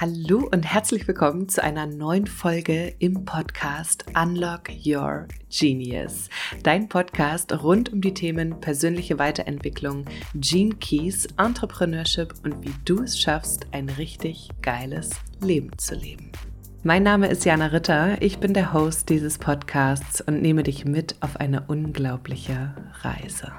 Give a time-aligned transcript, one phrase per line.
[0.00, 6.30] Hallo und herzlich willkommen zu einer neuen Folge im Podcast Unlock Your Genius.
[6.62, 13.20] Dein Podcast rund um die Themen persönliche Weiterentwicklung, Gene Keys, Entrepreneurship und wie du es
[13.20, 15.10] schaffst, ein richtig geiles
[15.42, 16.32] Leben zu leben.
[16.82, 21.16] Mein Name ist Jana Ritter, ich bin der Host dieses Podcasts und nehme dich mit
[21.20, 23.52] auf eine unglaubliche Reise.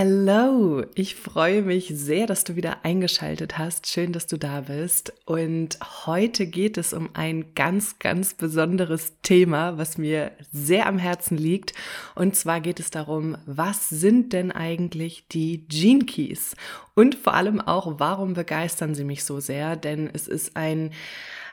[0.00, 3.88] Hello, ich freue mich sehr, dass du wieder eingeschaltet hast.
[3.88, 5.12] Schön, dass du da bist.
[5.24, 5.76] Und
[6.06, 11.72] heute geht es um ein ganz, ganz besonderes Thema, was mir sehr am Herzen liegt.
[12.14, 16.54] Und zwar geht es darum, was sind denn eigentlich die Gene Keys?
[16.94, 19.74] Und vor allem auch, warum begeistern sie mich so sehr?
[19.74, 20.92] Denn es ist ein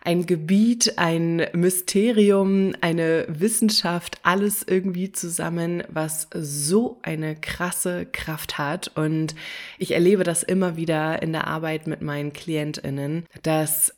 [0.05, 8.91] ein Gebiet, ein Mysterium, eine Wissenschaft, alles irgendwie zusammen, was so eine krasse Kraft hat.
[8.95, 9.35] Und
[9.79, 13.95] ich erlebe das immer wieder in der Arbeit mit meinen Klientinnen, dass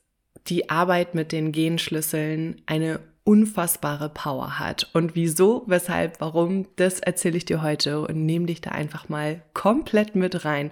[0.47, 4.89] die Arbeit mit den Genschlüsseln eine unfassbare Power hat.
[4.93, 9.41] Und wieso, weshalb, warum, das erzähle ich dir heute und nehme dich da einfach mal
[9.53, 10.71] komplett mit rein.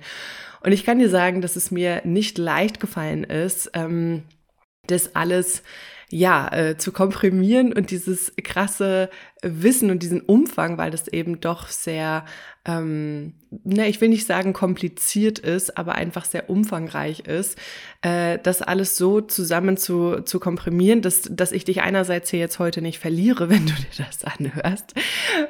[0.64, 4.24] Und ich kann dir sagen, dass es mir nicht leicht gefallen ist, ähm,
[4.88, 5.64] das alles
[6.10, 9.10] ja, äh, zu komprimieren und dieses krasse
[9.42, 12.26] Wissen und diesen Umfang, weil das eben doch sehr
[12.66, 13.34] ähm,
[13.64, 17.60] ne, ich will nicht sagen kompliziert ist, aber einfach sehr umfangreich ist,
[18.02, 22.58] äh, das alles so zusammen zu, zu komprimieren, dass, dass ich dich einerseits hier jetzt
[22.58, 24.96] heute nicht verliere, wenn du dir das anhörst,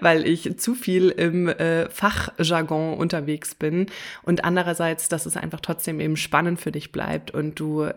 [0.02, 3.86] weil ich zu viel im äh, Fachjargon unterwegs bin
[4.24, 7.88] und andererseits, dass es einfach trotzdem eben spannend für dich bleibt und du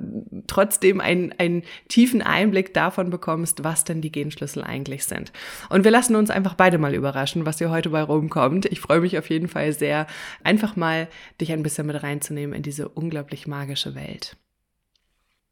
[0.47, 5.33] trotzdem einen, einen tiefen Einblick davon bekommst, was denn die Genschlüssel eigentlich sind.
[5.71, 8.67] Und wir lassen uns einfach beide mal überraschen, was hier heute bei rumkommt.
[8.67, 9.98] Ich freue mich mich auf jeden Fall sehr,
[10.45, 11.09] einfach mal
[11.41, 14.37] dich ein bisschen mit reinzunehmen in diese unglaublich magische Welt.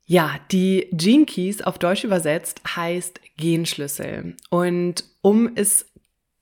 [0.04, 4.36] Ja, die Gene Keys auf Deutsch übersetzt heißt Genschlüssel.
[4.50, 5.86] Und um es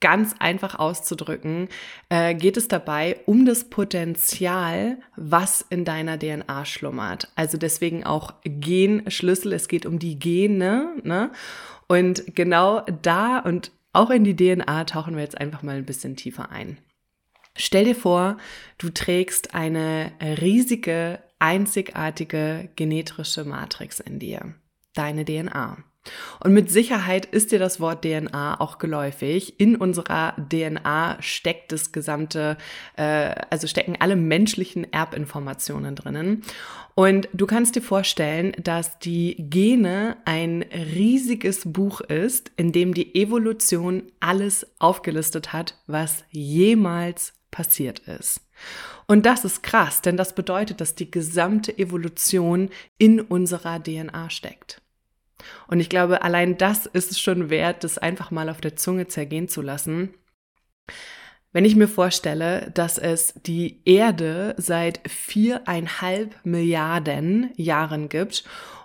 [0.01, 1.69] ganz einfach auszudrücken,
[2.11, 7.29] äh, geht es dabei um das Potenzial, was in deiner DNA schlummert.
[7.37, 9.55] Also deswegen auch Genschlüssel.
[9.55, 10.97] Es geht um die Gene.
[11.03, 11.31] Ne?
[11.87, 16.17] Und genau da und auch in die DNA tauchen wir jetzt einfach mal ein bisschen
[16.17, 16.77] tiefer ein.
[17.57, 18.37] Stell dir vor,
[18.79, 24.55] du trägst eine riesige, einzigartige genetische Matrix in dir,
[24.95, 25.77] deine DNA.
[26.41, 29.59] Und mit Sicherheit ist dir das Wort DNA auch geläufig.
[29.59, 32.59] In unserer DNA steckt das gesamte,
[32.97, 36.43] äh, also stecken alle menschlichen Erbinformationen drinnen.
[36.95, 40.63] Und du kannst dir vorstellen, dass die Gene ein
[40.95, 48.41] riesiges Buch ist, in dem die Evolution alles aufgelistet hat, was jemals passiert ist.
[49.07, 54.83] Und das ist krass, denn das bedeutet, dass die gesamte Evolution in unserer DNA steckt.
[55.69, 59.07] Und ich glaube, allein das ist es schon wert, das einfach mal auf der Zunge
[59.07, 60.15] zergehen zu lassen.
[61.53, 68.43] Wenn ich mir vorstelle, dass es die Erde seit viereinhalb Milliarden Jahren gibt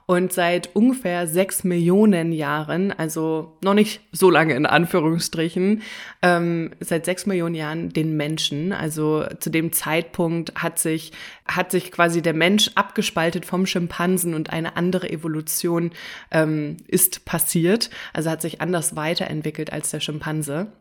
[0.09, 5.84] und seit ungefähr sechs Millionen Jahren, also noch nicht so lange in Anführungsstrichen,
[6.24, 8.74] ähm, seit sechs Millionen Jahren den Menschen.
[8.74, 11.12] Also zu dem Zeitpunkt hat sich,
[11.46, 15.92] hat sich quasi der Mensch abgespaltet vom Schimpansen und eine andere Evolution
[16.31, 17.92] ähm, ist passiert.
[18.12, 20.72] Also hat sich anders weiterentwickelt als der Schimpanse.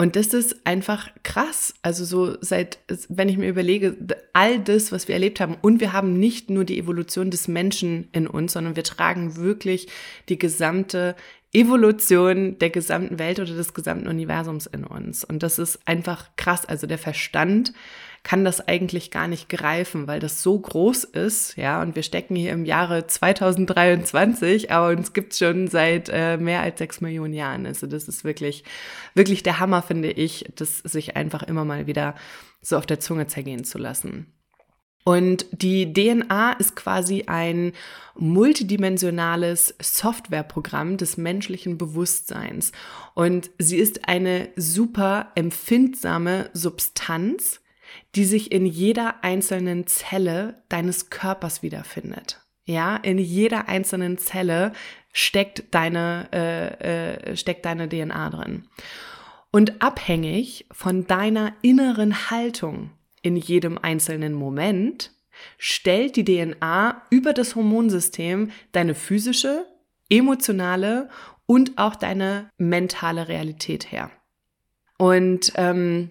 [0.00, 1.74] Und das ist einfach krass.
[1.82, 2.78] Also so seit,
[3.08, 3.96] wenn ich mir überlege,
[4.32, 8.08] all das, was wir erlebt haben, und wir haben nicht nur die Evolution des Menschen
[8.12, 9.88] in uns, sondern wir tragen wirklich
[10.28, 11.16] die gesamte
[11.52, 15.24] Evolution der gesamten Welt oder des gesamten Universums in uns.
[15.24, 16.64] Und das ist einfach krass.
[16.64, 17.72] Also der Verstand
[18.28, 22.36] kann das eigentlich gar nicht greifen, weil das so groß ist, ja, und wir stecken
[22.36, 27.64] hier im Jahre 2023, aber uns gibt's schon seit äh, mehr als sechs Millionen Jahren.
[27.64, 28.64] Also das ist wirklich,
[29.14, 32.14] wirklich der Hammer, finde ich, das sich einfach immer mal wieder
[32.60, 34.30] so auf der Zunge zergehen zu lassen.
[35.04, 37.72] Und die DNA ist quasi ein
[38.14, 42.72] multidimensionales Softwareprogramm des menschlichen Bewusstseins.
[43.14, 47.62] Und sie ist eine super empfindsame Substanz,
[48.14, 52.40] die sich in jeder einzelnen Zelle deines Körpers wiederfindet.
[52.64, 54.72] Ja, in jeder einzelnen Zelle
[55.12, 58.68] steckt deine, äh, äh, steckt deine DNA drin.
[59.50, 62.90] Und abhängig von deiner inneren Haltung
[63.22, 65.12] in jedem einzelnen Moment
[65.56, 69.66] stellt die DNA über das Hormonsystem deine physische,
[70.10, 71.08] emotionale
[71.46, 74.10] und auch deine mentale Realität her.
[74.98, 76.10] Und ähm,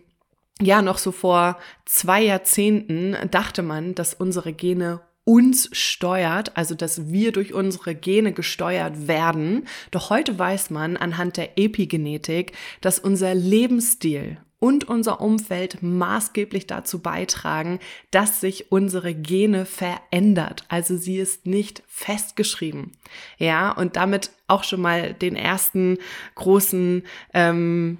[0.61, 7.11] ja, noch so vor zwei Jahrzehnten dachte man, dass unsere Gene uns steuert, also dass
[7.11, 9.67] wir durch unsere Gene gesteuert werden.
[9.91, 16.99] Doch heute weiß man anhand der Epigenetik, dass unser Lebensstil und unser Umfeld maßgeblich dazu
[16.99, 17.79] beitragen,
[18.09, 20.63] dass sich unsere Gene verändert.
[20.69, 22.93] Also sie ist nicht festgeschrieben.
[23.37, 25.97] Ja, und damit auch schon mal den ersten
[26.35, 27.03] großen
[27.33, 27.97] ähm,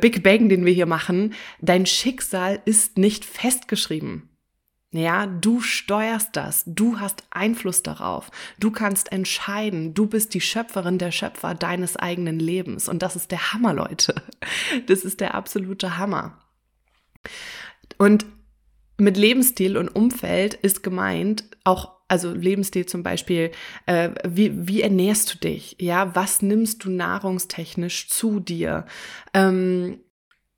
[0.00, 1.34] Big Bang, den wir hier machen.
[1.60, 4.28] Dein Schicksal ist nicht festgeschrieben.
[4.92, 10.96] Ja, du steuerst das, du hast Einfluss darauf, du kannst entscheiden, du bist die Schöpferin
[10.96, 14.14] der Schöpfer deines eigenen Lebens und das ist der Hammer, Leute.
[14.86, 16.38] Das ist der absolute Hammer.
[17.98, 18.24] Und
[18.96, 23.50] mit Lebensstil und Umfeld ist gemeint auch also Lebensstil zum Beispiel,
[23.86, 25.76] äh, wie, wie ernährst du dich?
[25.80, 28.86] Ja, was nimmst du nahrungstechnisch zu dir?
[29.34, 30.00] Ähm,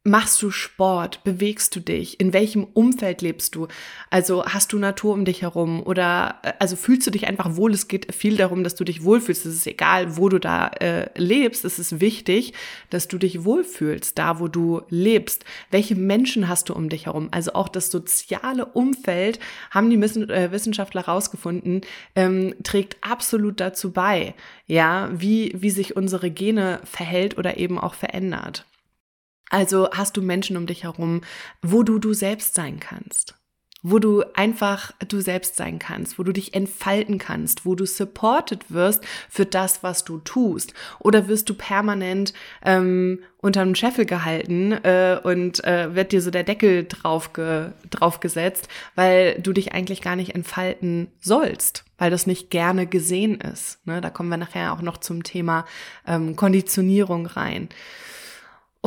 [0.08, 1.22] Machst du Sport?
[1.22, 2.18] Bewegst du dich?
[2.18, 3.68] In welchem Umfeld lebst du?
[4.08, 7.74] Also hast du Natur um dich herum oder äh, also fühlst du dich einfach wohl?
[7.74, 9.44] Es geht viel darum, dass du dich wohlfühlst.
[9.44, 11.66] Es ist egal, wo du da äh, lebst.
[11.66, 12.54] Es ist wichtig,
[12.88, 15.44] dass du dich wohlfühlst, da wo du lebst.
[15.70, 17.28] Welche Menschen hast du um dich herum?
[17.30, 19.38] Also auch das soziale Umfeld
[19.70, 21.82] haben die äh, Wissenschaftler herausgefunden,
[22.16, 24.32] ähm, trägt absolut dazu bei,
[24.66, 28.64] ja, wie wie sich unsere Gene verhält oder eben auch verändert.
[29.50, 31.22] Also hast du Menschen um dich herum,
[31.62, 33.34] wo du du selbst sein kannst,
[33.82, 38.70] wo du einfach du selbst sein kannst, wo du dich entfalten kannst, wo du supported
[38.70, 40.74] wirst für das, was du tust.
[40.98, 46.44] Oder wirst du permanent ähm, unterm Scheffel gehalten äh, und äh, wird dir so der
[46.44, 52.50] Deckel drauf, ge draufgesetzt, weil du dich eigentlich gar nicht entfalten sollst, weil das nicht
[52.50, 53.86] gerne gesehen ist.
[53.86, 54.02] Ne?
[54.02, 55.64] Da kommen wir nachher auch noch zum Thema
[56.06, 57.68] ähm, Konditionierung rein.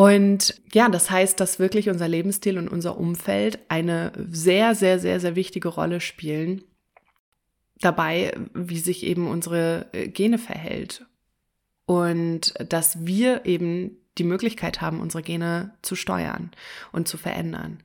[0.01, 5.19] Und ja, das heißt, dass wirklich unser Lebensstil und unser Umfeld eine sehr, sehr, sehr,
[5.19, 6.63] sehr wichtige Rolle spielen
[7.79, 11.05] dabei, wie sich eben unsere äh, Gene verhält.
[11.85, 16.49] Und dass wir eben die Möglichkeit haben, unsere Gene zu steuern
[16.91, 17.83] und zu verändern.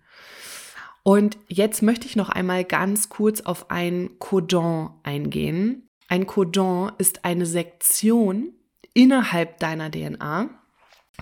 [1.03, 5.87] Und jetzt möchte ich noch einmal ganz kurz auf ein Codon eingehen.
[6.09, 8.55] Ein Codon ist eine Sektion
[8.95, 10.49] innerhalb deiner DNA,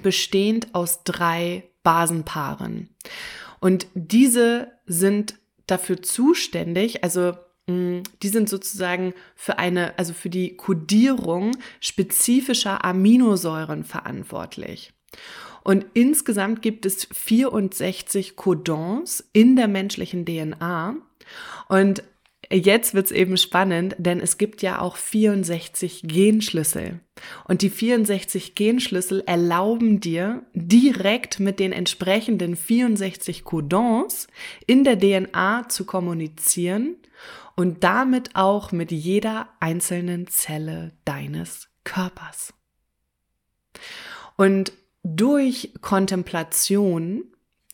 [0.03, 2.91] bestehend aus drei Basenpaaren.
[3.61, 5.37] Und diese sind
[5.67, 7.33] dafür zuständig, also
[7.67, 14.93] mm, die sind sozusagen für eine, also für die Kodierung spezifischer Aminosäuren verantwortlich.
[15.63, 20.97] Und insgesamt gibt es 64 Codons in der menschlichen DNA.
[21.69, 22.03] Und
[22.55, 27.01] Jetzt wird's eben spannend, denn es gibt ja auch 64 Genschlüssel.
[27.49, 34.29] Und die 64 Genschlüssel erlauben dir, direkt mit den entsprechenden 64 Codons
[34.69, 36.95] in der DNA zu kommunizieren
[37.57, 42.55] und damit auch mit jeder einzelnen Zelle deines Körpers.
[44.37, 44.73] Und
[45.03, 47.25] durch Kontemplation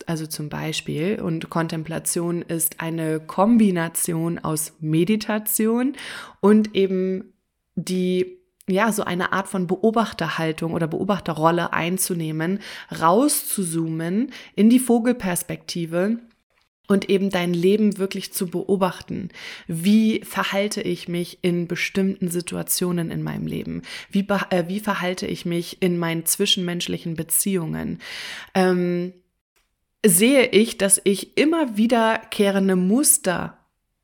[0.07, 5.93] also zum Beispiel, und Kontemplation ist eine Kombination aus Meditation
[6.39, 7.33] und eben
[7.75, 12.59] die ja, so eine Art von Beobachterhaltung oder Beobachterrolle einzunehmen,
[12.91, 16.19] rauszuzoomen in die Vogelperspektive
[16.87, 19.29] und eben dein Leben wirklich zu beobachten.
[19.67, 23.81] Wie verhalte ich mich in bestimmten Situationen in meinem Leben?
[24.09, 27.99] Wie, äh, wie verhalte ich mich in meinen zwischenmenschlichen Beziehungen?
[28.53, 29.13] Ähm,
[30.05, 33.57] sehe ich, dass ich immer wiederkehrende Muster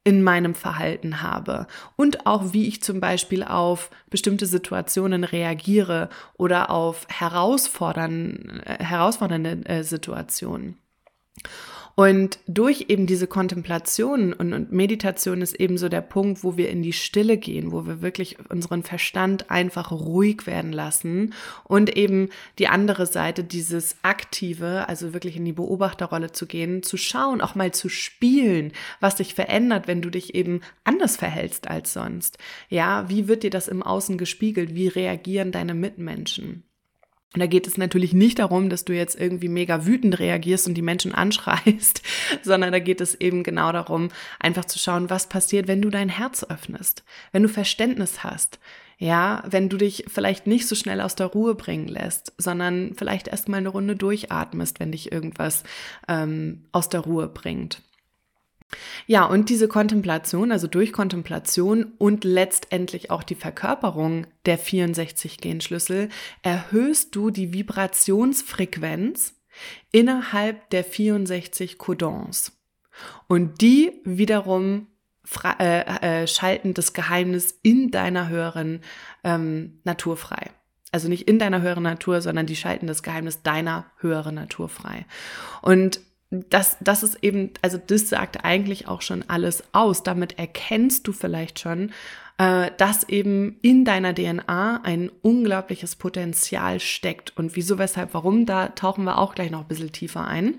[0.03, 6.69] in meinem Verhalten habe und auch wie ich zum Beispiel auf bestimmte Situationen reagiere oder
[6.69, 10.77] auf äh, herausfordernde äh, Situationen.
[11.99, 16.69] Und durch eben diese Kontemplation und, und, Meditation ist eben so der Punkt, wo wir
[16.69, 22.29] in die Stille gehen, wo wir wirklich unseren Verstand einfach ruhig werden lassen und eben
[22.59, 27.55] die andere Seite, dieses Aktive, also wirklich in die Beobachterrolle zu gehen, zu schauen, auch
[27.55, 32.37] mal zu spielen, was sich verändert, wenn du dich eben anders verhältst als sonst.
[32.69, 34.75] Ja, wie wird dir das im Außen gespiegelt?
[34.75, 36.66] Wie reagieren deine Mitmenschen?
[37.33, 40.75] Und da geht es natürlich nicht darum, dass du jetzt irgendwie mega wütend reagierst und
[40.75, 42.01] die Menschen anschreist,
[42.41, 46.09] sondern da geht es eben genau darum, einfach zu schauen, was passiert, wenn du dein
[46.09, 48.59] Herz öffnest, wenn du Verständnis hast,
[48.97, 53.27] ja, wenn du dich vielleicht nicht so schnell aus der Ruhe bringen lässt, sondern vielleicht
[53.27, 55.63] erstmal eine Runde durchatmest, wenn dich irgendwas
[56.07, 57.83] ähm, aus der Ruhe bringt.
[59.05, 66.09] Ja, und diese Kontemplation, also durch Kontemplation und letztendlich auch die Verkörperung der 64 Genschlüssel,
[66.41, 69.35] erhöhst du die Vibrationsfrequenz
[69.91, 72.51] innerhalb der 64 Codons.
[73.27, 74.87] Und die wiederum
[75.59, 78.81] äh, äh, schalten das Geheimnis in deiner höheren
[79.23, 80.51] ähm, Natur frei.
[80.91, 85.05] Also nicht in deiner höheren Natur, sondern die schalten das Geheimnis deiner höheren Natur frei.
[85.61, 90.03] Und das, das ist eben, also das sagt eigentlich auch schon alles aus.
[90.03, 91.91] Damit erkennst du vielleicht schon,
[92.37, 97.35] äh, dass eben in deiner DNA ein unglaubliches Potenzial steckt.
[97.37, 100.57] Und wieso, weshalb, warum, da tauchen wir auch gleich noch ein bisschen tiefer ein.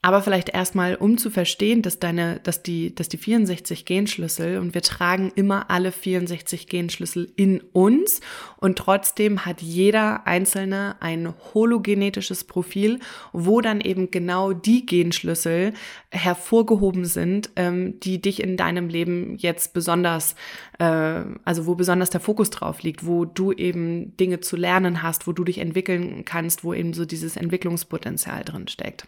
[0.00, 4.72] Aber vielleicht erstmal, um zu verstehen, dass deine, dass die, dass die 64 Genschlüssel und
[4.72, 8.20] wir tragen immer alle 64 Genschlüssel in uns
[8.58, 13.00] und trotzdem hat jeder einzelne ein hologenetisches Profil,
[13.32, 15.72] wo dann eben genau die Genschlüssel
[16.12, 20.36] hervorgehoben sind, ähm, die dich in deinem Leben jetzt besonders,
[20.78, 25.26] äh, also wo besonders der Fokus drauf liegt, wo du eben Dinge zu lernen hast,
[25.26, 29.04] wo du dich entwickeln kannst, wo eben so dieses Entwicklungspotenzial drin steckt.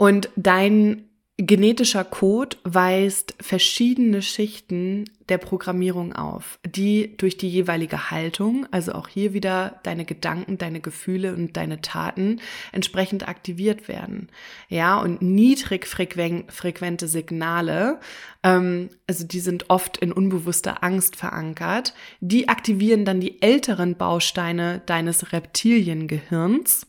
[0.00, 1.04] Und dein
[1.36, 9.08] genetischer Code weist verschiedene Schichten der Programmierung auf, die durch die jeweilige Haltung, also auch
[9.08, 12.40] hier wieder deine Gedanken, deine Gefühle und deine Taten
[12.72, 14.30] entsprechend aktiviert werden.
[14.70, 18.00] Ja, und niedrigfrequente Signale,
[18.42, 24.80] ähm, also die sind oft in unbewusster Angst verankert, die aktivieren dann die älteren Bausteine
[24.86, 26.86] deines Reptiliengehirns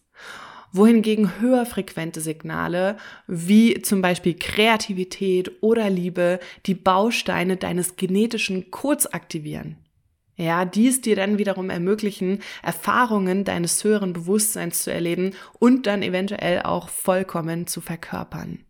[0.71, 2.97] wohingegen höher frequente Signale
[3.27, 9.77] wie zum Beispiel Kreativität oder Liebe die Bausteine deines genetischen Codes aktivieren.
[10.37, 16.63] Ja, dies dir dann wiederum ermöglichen, Erfahrungen deines höheren Bewusstseins zu erleben und dann eventuell
[16.63, 18.65] auch vollkommen zu verkörpern.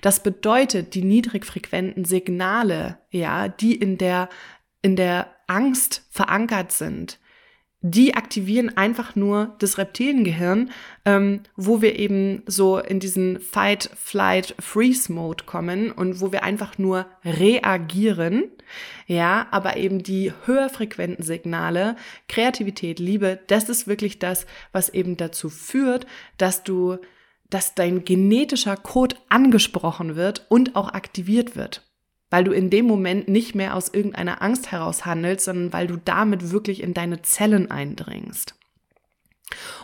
[0.00, 4.28] Das bedeutet, die niedrigfrequenten Signale, ja, die in der,
[4.82, 7.18] in der Angst verankert sind,
[7.82, 10.70] die aktivieren einfach nur das Reptiliengehirn,
[11.06, 16.76] ähm, wo wir eben so in diesen Fight, Flight, Freeze-Mode kommen und wo wir einfach
[16.76, 18.50] nur reagieren.
[19.06, 21.96] Ja, aber eben die höher frequenten Signale,
[22.28, 26.06] Kreativität, Liebe, das ist wirklich das, was eben dazu führt,
[26.36, 26.98] dass du,
[27.48, 31.89] dass dein genetischer Code angesprochen wird und auch aktiviert wird
[32.30, 35.96] weil du in dem Moment nicht mehr aus irgendeiner Angst heraus handelst, sondern weil du
[35.96, 38.54] damit wirklich in deine Zellen eindringst.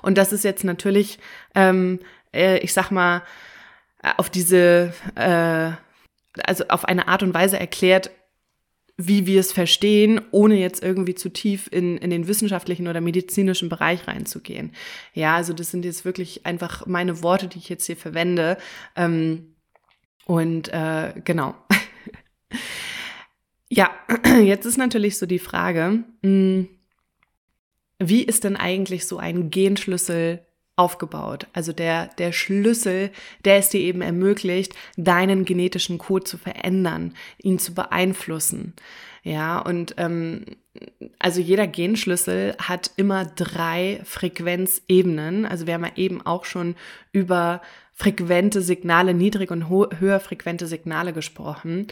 [0.02, 1.18] Und das ist jetzt natürlich,
[1.54, 1.98] ähm,
[2.32, 3.22] äh, ich sag mal,
[4.16, 5.72] auf diese, äh,
[6.44, 8.10] also auf eine Art und Weise erklärt,
[8.98, 13.68] wie wir es verstehen, ohne jetzt irgendwie zu tief in, in den wissenschaftlichen oder medizinischen
[13.68, 14.72] Bereich reinzugehen.
[15.12, 18.56] Ja, also das sind jetzt wirklich einfach meine Worte, die ich jetzt hier verwende.
[18.94, 19.54] Ähm,
[20.24, 21.54] und äh, genau.
[23.68, 23.90] Ja,
[24.42, 26.68] jetzt ist natürlich so die Frage, hm,
[27.98, 30.44] wie ist denn eigentlich so ein Genschlüssel
[30.76, 31.46] aufgebaut?
[31.52, 33.10] Also der, der Schlüssel,
[33.44, 38.74] der es dir eben ermöglicht, deinen genetischen Code zu verändern, ihn zu beeinflussen.
[39.22, 40.44] Ja, und ähm,
[41.18, 45.46] also jeder Genschlüssel hat immer drei Frequenzebenen.
[45.46, 46.76] Also wir haben ja eben auch schon
[47.10, 47.62] über
[47.92, 51.88] frequente Signale, niedrig und höher frequente Signale gesprochen.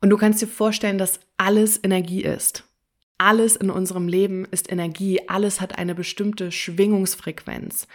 [0.00, 2.64] Und du kannst dir vorstellen, dass alles Energie ist.
[3.18, 5.28] Alles in unserem Leben ist Energie.
[5.28, 7.86] Alles hat eine bestimmte Schwingungsfrequenz.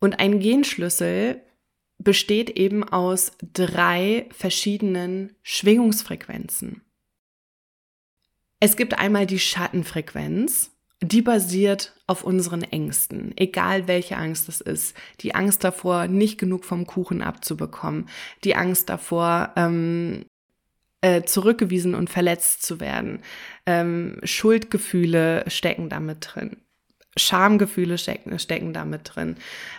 [0.00, 1.42] Und ein Genschlüssel
[1.98, 6.82] besteht eben aus drei verschiedenen Schwingungsfrequenzen.
[8.60, 14.96] Es gibt einmal die Schattenfrequenz, die basiert auf unseren Ängsten, egal welche Angst es ist.
[15.20, 18.08] Die Angst davor, nicht genug vom Kuchen abzubekommen,
[18.44, 20.24] die Angst davor, ähm,
[21.00, 23.20] äh, zurückgewiesen und verletzt zu werden.
[23.66, 26.56] Ähm, Schuldgefühle stecken damit drin.
[27.16, 29.36] Schamgefühle stecken, stecken damit drin.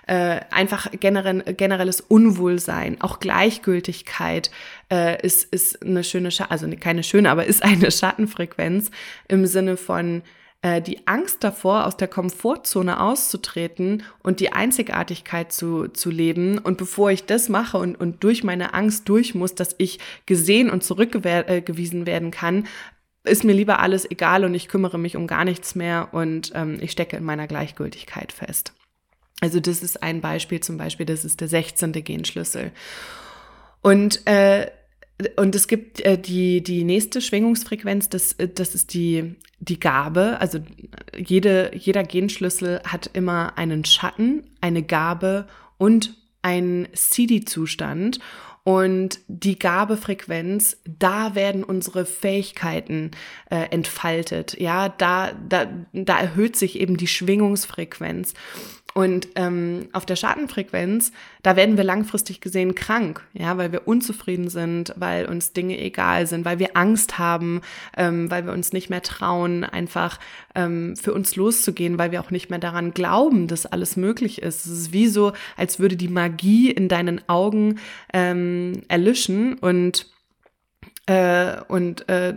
[0.07, 4.51] Äh, einfach generell, generelles Unwohlsein, auch Gleichgültigkeit
[4.91, 8.91] äh, ist, ist eine schöne, Sch also keine schöne, aber ist eine Schattenfrequenz
[9.27, 10.21] im Sinne von
[10.61, 16.57] äh, die Angst davor, aus der Komfortzone auszutreten und die Einzigartigkeit zu, zu leben.
[16.57, 20.69] Und bevor ich das mache und, und durch meine Angst durch muss, dass ich gesehen
[20.69, 22.67] und zurückgewiesen äh, werden kann,
[23.23, 26.77] ist mir lieber alles egal und ich kümmere mich um gar nichts mehr und ähm,
[26.81, 28.73] ich stecke in meiner Gleichgültigkeit fest.
[29.41, 31.93] Also das ist ein Beispiel zum Beispiel, das ist der 16.
[32.03, 32.71] Genschlüssel.
[33.81, 34.67] Und äh,
[35.35, 40.39] und es gibt äh, die, die nächste Schwingungsfrequenz, das, äh, das ist die, die Gabe.
[40.39, 40.59] Also
[41.17, 45.47] jede, jeder Genschlüssel hat immer einen Schatten, eine Gabe
[45.77, 48.19] und einen CD-Zustand.
[48.69, 53.09] Und die Gabefrequenz, da werden unsere Fähigkeiten
[53.49, 54.59] äh, entfaltet.
[54.59, 58.35] Ja, da, da, da erhöht sich eben die Schwingungsfrequenz.
[58.93, 61.11] Und ähm, auf der Schattenfrequenz,
[61.41, 66.27] da werden wir langfristig gesehen krank, ja, weil wir unzufrieden sind, weil uns Dinge egal
[66.27, 67.61] sind, weil wir Angst haben,
[67.95, 70.19] ähm, weil wir uns nicht mehr trauen, einfach
[70.53, 74.65] ähm, für uns loszugehen, weil wir auch nicht mehr daran glauben, dass alles möglich ist.
[74.65, 77.79] Es ist wie so, als würde die Magie in deinen Augen
[78.11, 80.07] ähm, erlischen und
[81.05, 82.35] äh, und äh,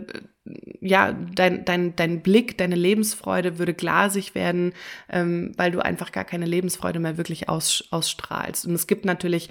[0.81, 4.73] ja, dein, dein, dein Blick, deine Lebensfreude würde glasig werden,
[5.09, 8.65] ähm, weil du einfach gar keine Lebensfreude mehr wirklich aus, ausstrahlst.
[8.65, 9.49] Und es gibt natürlich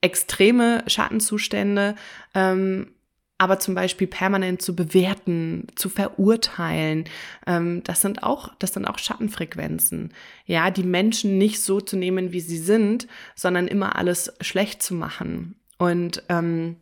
[0.00, 1.96] extreme Schattenzustände,
[2.34, 2.92] ähm,
[3.38, 7.04] aber zum Beispiel permanent zu bewerten, zu verurteilen,
[7.46, 10.12] ähm, das sind auch, das sind auch Schattenfrequenzen.
[10.44, 14.94] Ja, die Menschen nicht so zu nehmen, wie sie sind, sondern immer alles schlecht zu
[14.94, 15.59] machen.
[15.80, 16.76] Und ähm,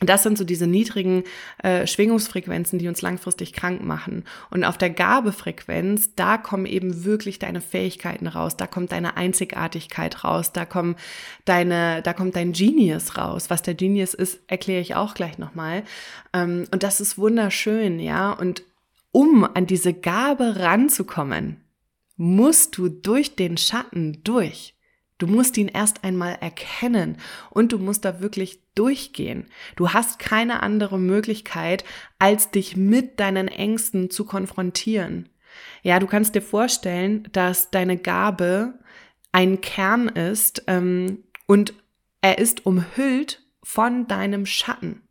[0.00, 1.24] das sind so diese niedrigen
[1.64, 4.24] äh, Schwingungsfrequenzen, die uns langfristig krank machen.
[4.50, 10.22] Und auf der Gabefrequenz, da kommen eben wirklich deine Fähigkeiten raus, da kommt deine Einzigartigkeit
[10.22, 10.94] raus, da kommen
[11.44, 13.50] deine, da kommt dein Genius raus.
[13.50, 15.82] Was der Genius ist, erkläre ich auch gleich nochmal.
[16.32, 18.30] Ähm, und das ist wunderschön, ja.
[18.32, 18.62] Und
[19.10, 21.64] um an diese Gabe ranzukommen,
[22.16, 24.75] musst du durch den Schatten durch.
[25.18, 27.16] Du musst ihn erst einmal erkennen
[27.50, 29.46] und du musst da wirklich durchgehen.
[29.74, 31.84] Du hast keine andere Möglichkeit,
[32.18, 35.30] als dich mit deinen Ängsten zu konfrontieren.
[35.82, 38.74] Ja, du kannst dir vorstellen, dass deine Gabe
[39.32, 41.72] ein Kern ist ähm, und
[42.20, 45.02] er ist umhüllt von deinem Schatten.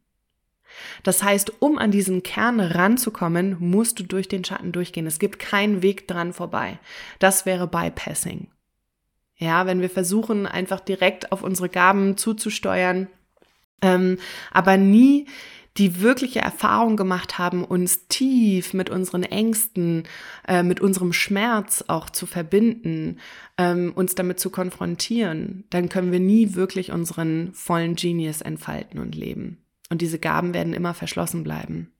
[1.03, 5.07] Das heißt, um an diesen Kern ranzukommen, musst du durch den Schatten durchgehen.
[5.07, 6.79] Es gibt keinen Weg dran vorbei.
[7.19, 8.47] Das wäre Bypassing.
[9.37, 13.07] Ja, wenn wir versuchen, einfach direkt auf unsere Gaben zuzusteuern,
[13.81, 14.17] ähm,
[14.51, 15.27] aber nie
[15.77, 20.03] die wirkliche Erfahrung gemacht haben, uns tief mit unseren Ängsten,
[20.47, 23.19] äh, mit unserem Schmerz auch zu verbinden,
[23.57, 29.15] ähm, uns damit zu konfrontieren, dann können wir nie wirklich unseren vollen Genius entfalten und
[29.15, 29.57] leben.
[29.89, 31.91] Und diese Gaben werden immer verschlossen bleiben.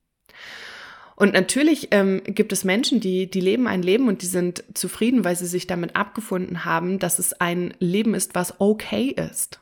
[1.16, 5.24] Und natürlich ähm, gibt es Menschen, die, die leben ein Leben und die sind zufrieden,
[5.24, 9.60] weil sie sich damit abgefunden haben, dass es ein Leben ist, was okay ist.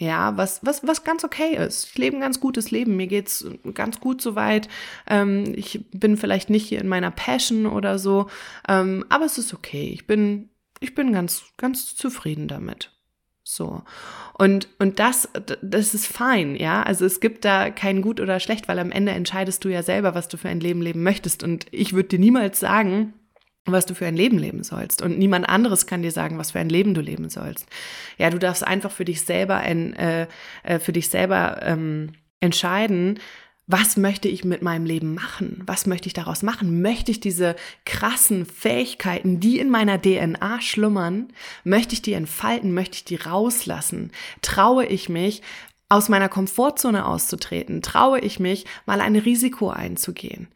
[0.00, 1.86] Ja, was, was, was ganz okay ist.
[1.86, 2.96] Ich lebe ein ganz gutes Leben.
[2.96, 4.68] Mir geht's ganz gut soweit.
[5.08, 8.28] Ähm, ich bin vielleicht nicht hier in meiner Passion oder so.
[8.68, 9.90] Ähm, aber es ist okay.
[9.92, 12.97] Ich bin, ich bin ganz, ganz zufrieden damit.
[13.50, 13.82] So.
[14.34, 15.26] Und, und das,
[15.62, 16.82] das ist fein, ja.
[16.82, 20.14] Also es gibt da kein gut oder schlecht, weil am Ende entscheidest du ja selber,
[20.14, 21.42] was du für ein Leben leben möchtest.
[21.42, 23.14] Und ich würde dir niemals sagen,
[23.64, 25.00] was du für ein Leben leben sollst.
[25.00, 27.66] Und niemand anderes kann dir sagen, was für ein Leben du leben sollst.
[28.18, 30.26] Ja, du darfst einfach für dich selber ein, äh,
[30.62, 33.18] äh für dich selber ähm, entscheiden,
[33.68, 35.62] was möchte ich mit meinem Leben machen?
[35.66, 36.80] Was möchte ich daraus machen?
[36.80, 37.54] Möchte ich diese
[37.84, 41.28] krassen Fähigkeiten, die in meiner DNA schlummern,
[41.64, 42.72] möchte ich die entfalten?
[42.72, 44.10] Möchte ich die rauslassen?
[44.40, 45.42] Traue ich mich,
[45.90, 47.82] aus meiner Komfortzone auszutreten?
[47.82, 50.48] Traue ich mich, mal ein Risiko einzugehen?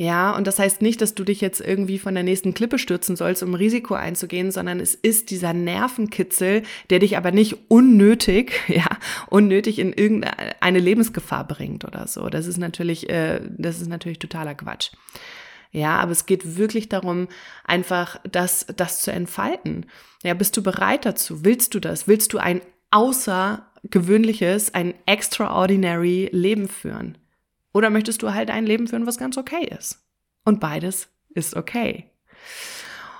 [0.00, 3.16] Ja, und das heißt nicht, dass du dich jetzt irgendwie von der nächsten Klippe stürzen
[3.16, 8.86] sollst, um Risiko einzugehen, sondern es ist dieser Nervenkitzel, der dich aber nicht unnötig, ja,
[9.28, 12.30] unnötig in irgendeine Lebensgefahr bringt oder so.
[12.30, 14.92] Das ist natürlich, äh, das ist natürlich totaler Quatsch.
[15.70, 17.28] Ja, aber es geht wirklich darum,
[17.64, 19.84] einfach das, das zu entfalten.
[20.22, 21.44] Ja, bist du bereit dazu?
[21.44, 22.08] Willst du das?
[22.08, 27.18] Willst du ein außergewöhnliches, ein extraordinary Leben führen?
[27.72, 30.04] Oder möchtest du halt ein Leben führen, was ganz okay ist?
[30.44, 32.10] Und beides ist okay.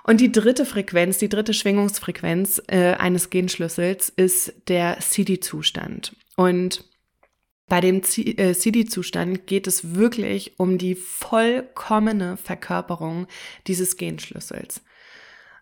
[0.03, 6.17] Und die dritte Frequenz, die dritte Schwingungsfrequenz äh, eines Genschlüssels ist der CD-Zustand.
[6.37, 6.85] Und
[7.69, 13.29] bei dem äh, CD-Zustand geht es wirklich um die vollkommene Verkörperung
[13.69, 14.83] dieses Genschlüssels.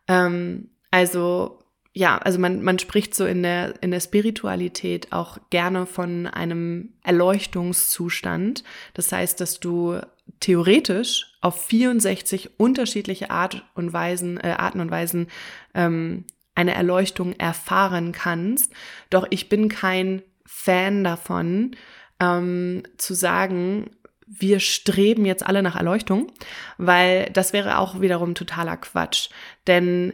[0.06, 1.58] Ähm, also
[1.92, 6.90] ja, also man, man spricht so in der, in der Spiritualität auch gerne von einem
[7.02, 8.62] Erleuchtungszustand.
[8.94, 10.00] Das heißt, dass du
[10.40, 15.28] theoretisch auf 64 unterschiedliche Art und Weisen, äh, Arten und Weisen
[15.74, 16.24] ähm,
[16.54, 18.72] eine Erleuchtung erfahren kannst.
[19.10, 21.76] Doch ich bin kein Fan davon,
[22.20, 23.90] ähm, zu sagen,
[24.26, 26.30] wir streben jetzt alle nach Erleuchtung,
[26.76, 29.30] weil das wäre auch wiederum totaler Quatsch.
[29.66, 30.12] Denn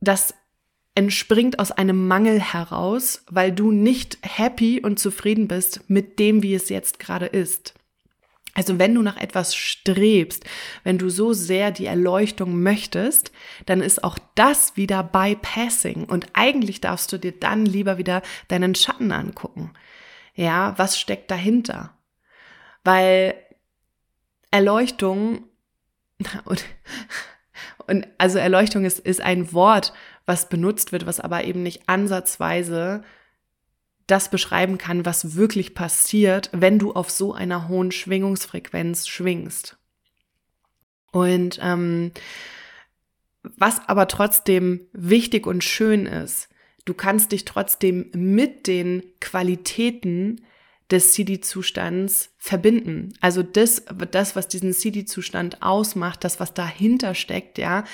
[0.00, 0.34] das
[0.98, 6.56] entspringt aus einem Mangel heraus, weil du nicht happy und zufrieden bist mit dem, wie
[6.56, 7.74] es jetzt gerade ist.
[8.54, 10.44] Also wenn du nach etwas strebst,
[10.82, 13.30] wenn du so sehr die Erleuchtung möchtest,
[13.66, 18.74] dann ist auch das wieder bypassing und eigentlich darfst du dir dann lieber wieder deinen
[18.74, 19.74] Schatten angucken.
[20.34, 21.96] Ja, was steckt dahinter?
[22.82, 23.36] Weil
[24.50, 25.44] Erleuchtung
[26.44, 26.64] und,
[27.86, 29.92] und also Erleuchtung ist, ist ein Wort,
[30.28, 33.02] was benutzt wird, was aber eben nicht ansatzweise
[34.06, 39.78] das beschreiben kann, was wirklich passiert, wenn du auf so einer hohen Schwingungsfrequenz schwingst.
[41.12, 42.12] Und ähm,
[43.42, 46.48] was aber trotzdem wichtig und schön ist,
[46.84, 50.42] du kannst dich trotzdem mit den Qualitäten
[50.90, 53.12] des CD-Zustands verbinden.
[53.20, 57.84] Also das, das, was diesen CD-Zustand ausmacht, das, was dahinter steckt, ja,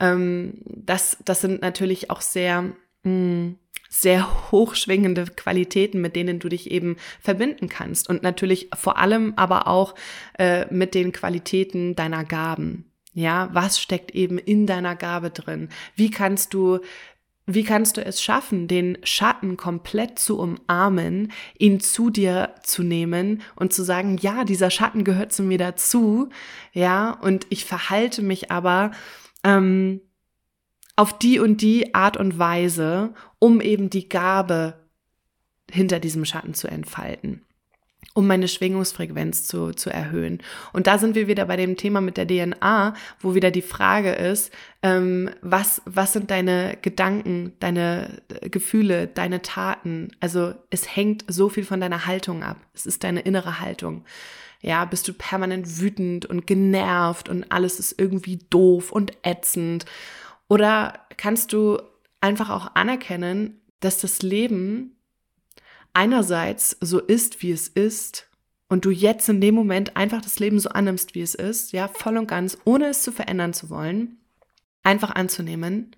[0.00, 2.62] ähm, das, das sind natürlich auch sehr,
[3.02, 8.08] mh, mm, sehr hochschwingende Qualitäten, mit denen du dich eben verbinden kannst.
[8.08, 9.94] Und natürlich vor allem aber auch
[10.36, 12.90] äh, mit den Qualitäten deiner Gaben.
[13.12, 15.68] Ja, was steckt eben in deiner Gabe drin?
[15.94, 16.80] Wie kannst du
[17.46, 23.42] wie kannst du es schaffen, den Schatten komplett zu umarmen, ihn zu dir zu nehmen
[23.56, 26.30] und zu sagen, ja, dieser Schatten gehört zu mir dazu,
[26.72, 28.92] ja, und ich verhalte mich aber
[29.42, 30.00] ähm,
[30.96, 34.88] auf die und die Art und Weise, um eben die Gabe
[35.70, 37.42] hinter diesem Schatten zu entfalten
[38.14, 40.38] um meine Schwingungsfrequenz zu, zu erhöhen.
[40.72, 44.12] Und da sind wir wieder bei dem Thema mit der DNA, wo wieder die Frage
[44.12, 50.12] ist, ähm, was, was sind deine Gedanken, deine Gefühle, deine Taten?
[50.20, 52.56] Also es hängt so viel von deiner Haltung ab.
[52.72, 54.04] Es ist deine innere Haltung.
[54.60, 59.86] Ja, bist du permanent wütend und genervt und alles ist irgendwie doof und ätzend?
[60.48, 61.82] Oder kannst du
[62.20, 64.93] einfach auch anerkennen, dass das Leben
[65.94, 68.28] einerseits so ist, wie es ist
[68.68, 71.88] und du jetzt in dem Moment einfach das Leben so annimmst, wie es ist, ja,
[71.88, 74.18] voll und ganz, ohne es zu verändern zu wollen,
[74.82, 75.96] einfach anzunehmen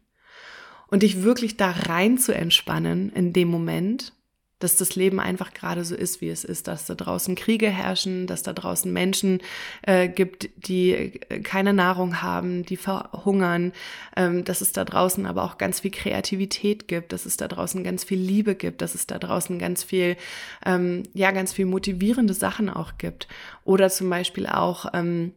[0.89, 4.13] und dich wirklich da rein zu entspannen in dem Moment
[4.59, 8.27] dass das Leben einfach gerade so ist, wie es ist, dass da draußen Kriege herrschen,
[8.27, 9.43] dass da draußen Menschen
[9.83, 13.73] äh, gibt, die äh, keine Nahrung haben, die verhungern,
[14.17, 17.85] ähm, dass es da draußen aber auch ganz viel Kreativität gibt, dass es da draußen
[17.85, 20.17] ganz viel Liebe gibt, dass es da draußen ganz viel,
[20.65, 23.29] ähm, ja, ganz viel motivierende Sachen auch gibt.
[23.65, 25.33] Oder zum Beispiel auch ähm,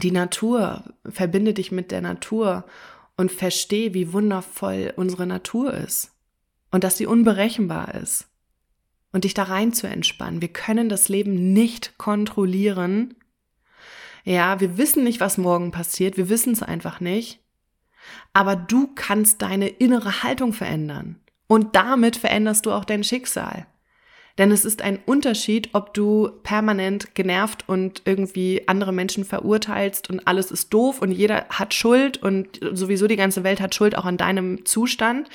[0.00, 2.64] die Natur, verbinde dich mit der Natur
[3.16, 6.12] und verstehe, wie wundervoll unsere Natur ist
[6.70, 8.28] und dass sie unberechenbar ist
[9.14, 10.42] und dich da rein zu entspannen.
[10.42, 13.14] Wir können das Leben nicht kontrollieren.
[14.24, 16.16] Ja, wir wissen nicht, was morgen passiert.
[16.16, 17.38] Wir wissen es einfach nicht.
[18.32, 21.20] Aber du kannst deine innere Haltung verändern.
[21.46, 23.66] Und damit veränderst du auch dein Schicksal.
[24.36, 30.26] Denn es ist ein Unterschied, ob du permanent genervt und irgendwie andere Menschen verurteilst und
[30.26, 34.06] alles ist doof und jeder hat Schuld und sowieso die ganze Welt hat Schuld auch
[34.06, 35.28] an deinem Zustand.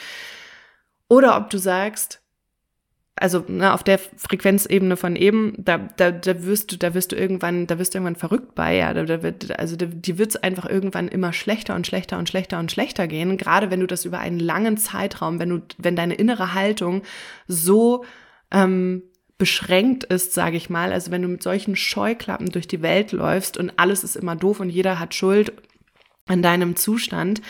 [1.07, 2.21] Oder ob du sagst,
[3.19, 7.15] also ne, auf der Frequenzebene von eben, da, da, da wirst du, da wirst du
[7.15, 10.31] irgendwann, da wirst du irgendwann verrückt bei, ja, da, da wird, also da, die wird
[10.31, 13.37] es einfach irgendwann immer schlechter und schlechter und schlechter und schlechter gehen.
[13.37, 17.03] Gerade wenn du das über einen langen Zeitraum, wenn du, wenn deine innere Haltung
[17.47, 18.05] so
[18.51, 19.03] ähm,
[19.37, 23.57] beschränkt ist, sage ich mal, also wenn du mit solchen Scheuklappen durch die Welt läufst
[23.57, 25.53] und alles ist immer doof und jeder hat Schuld
[26.27, 27.41] an deinem Zustand,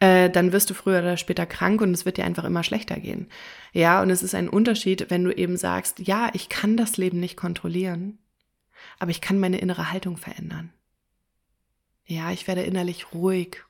[0.00, 2.98] äh, dann wirst du früher oder später krank und es wird dir einfach immer schlechter
[3.00, 3.28] gehen.
[3.72, 7.20] Ja, und es ist ein Unterschied, wenn du eben sagst, ja, ich kann das Leben
[7.20, 8.18] nicht kontrollieren,
[8.98, 10.72] aber ich kann meine innere Haltung verändern.
[12.04, 13.64] Ja, ich werde innerlich ruhig.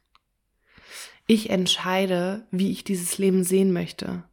[1.27, 4.25] Ich entscheide, wie ich dieses Leben sehen möchte.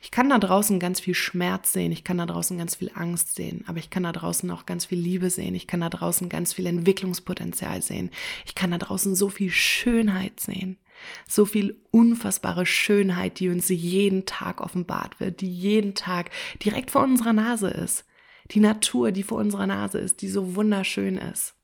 [0.00, 3.34] Ich kann da draußen ganz viel Schmerz sehen, ich kann da draußen ganz viel Angst
[3.34, 6.28] sehen, aber ich kann da draußen auch ganz viel Liebe sehen, ich kann da draußen
[6.28, 8.10] ganz viel Entwicklungspotenzial sehen,
[8.46, 10.78] ich kann da draußen so viel Schönheit sehen.
[11.28, 16.30] So viel unfassbare Schönheit, die uns jeden Tag offenbart wird, die jeden Tag
[16.64, 18.04] direkt vor unserer Nase ist.
[18.50, 21.54] Die Natur, die vor unserer Nase ist, die so wunderschön ist.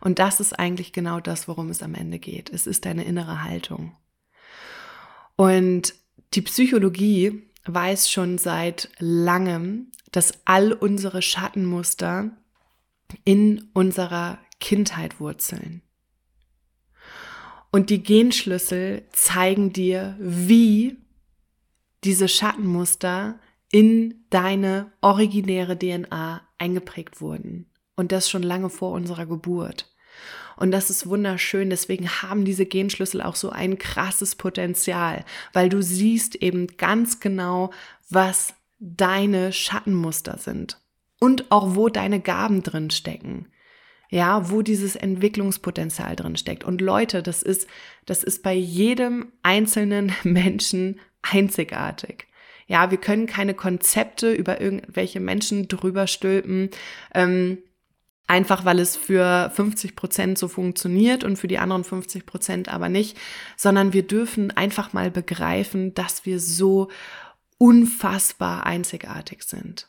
[0.00, 2.50] Und das ist eigentlich genau das, worum es am Ende geht.
[2.50, 3.96] Es ist deine innere Haltung.
[5.36, 5.94] Und
[6.34, 12.30] die Psychologie weiß schon seit langem, dass all unsere Schattenmuster
[13.24, 15.82] in unserer Kindheit wurzeln.
[17.70, 20.98] Und die Genschlüssel zeigen dir, wie
[22.04, 23.38] diese Schattenmuster
[23.70, 27.66] in deine originäre DNA eingeprägt wurden.
[27.94, 29.86] Und das schon lange vor unserer Geburt.
[30.56, 31.70] Und das ist wunderschön.
[31.70, 37.70] Deswegen haben diese Genschlüssel auch so ein krasses Potenzial, weil du siehst eben ganz genau,
[38.08, 40.80] was deine Schattenmuster sind
[41.20, 43.46] und auch wo deine Gaben drin stecken
[44.10, 46.64] ja, wo dieses Entwicklungspotenzial drin steckt.
[46.64, 47.68] Und Leute, das ist,
[48.06, 52.26] das ist bei jedem einzelnen Menschen einzigartig.
[52.66, 56.70] Ja, wir können keine Konzepte über irgendwelche Menschen drüber stülpen.
[57.14, 57.58] Ähm,
[58.26, 62.88] einfach weil es für 50 Prozent so funktioniert und für die anderen 50 Prozent aber
[62.88, 63.18] nicht,
[63.56, 66.90] sondern wir dürfen einfach mal begreifen, dass wir so
[67.58, 69.88] unfassbar einzigartig sind.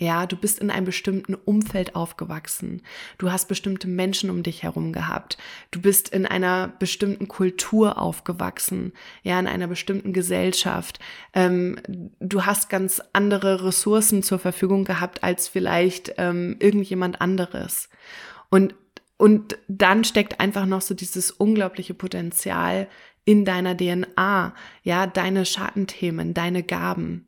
[0.00, 2.80] Ja, du bist in einem bestimmten Umfeld aufgewachsen.
[3.18, 5.36] Du hast bestimmte Menschen um dich herum gehabt.
[5.72, 8.94] Du bist in einer bestimmten Kultur aufgewachsen.
[9.24, 11.00] Ja, in einer bestimmten Gesellschaft.
[11.34, 11.78] Ähm,
[12.18, 17.90] du hast ganz andere Ressourcen zur Verfügung gehabt als vielleicht ähm, irgendjemand anderes.
[18.48, 18.74] Und,
[19.18, 22.88] und dann steckt einfach noch so dieses unglaubliche Potenzial
[23.26, 24.54] in deiner DNA.
[24.82, 27.26] Ja, deine Schattenthemen, deine Gaben.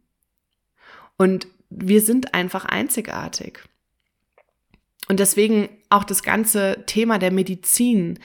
[1.19, 3.61] Und wir sind einfach einzigartig.
[5.09, 8.19] Und deswegen auch das ganze Thema der Medizin,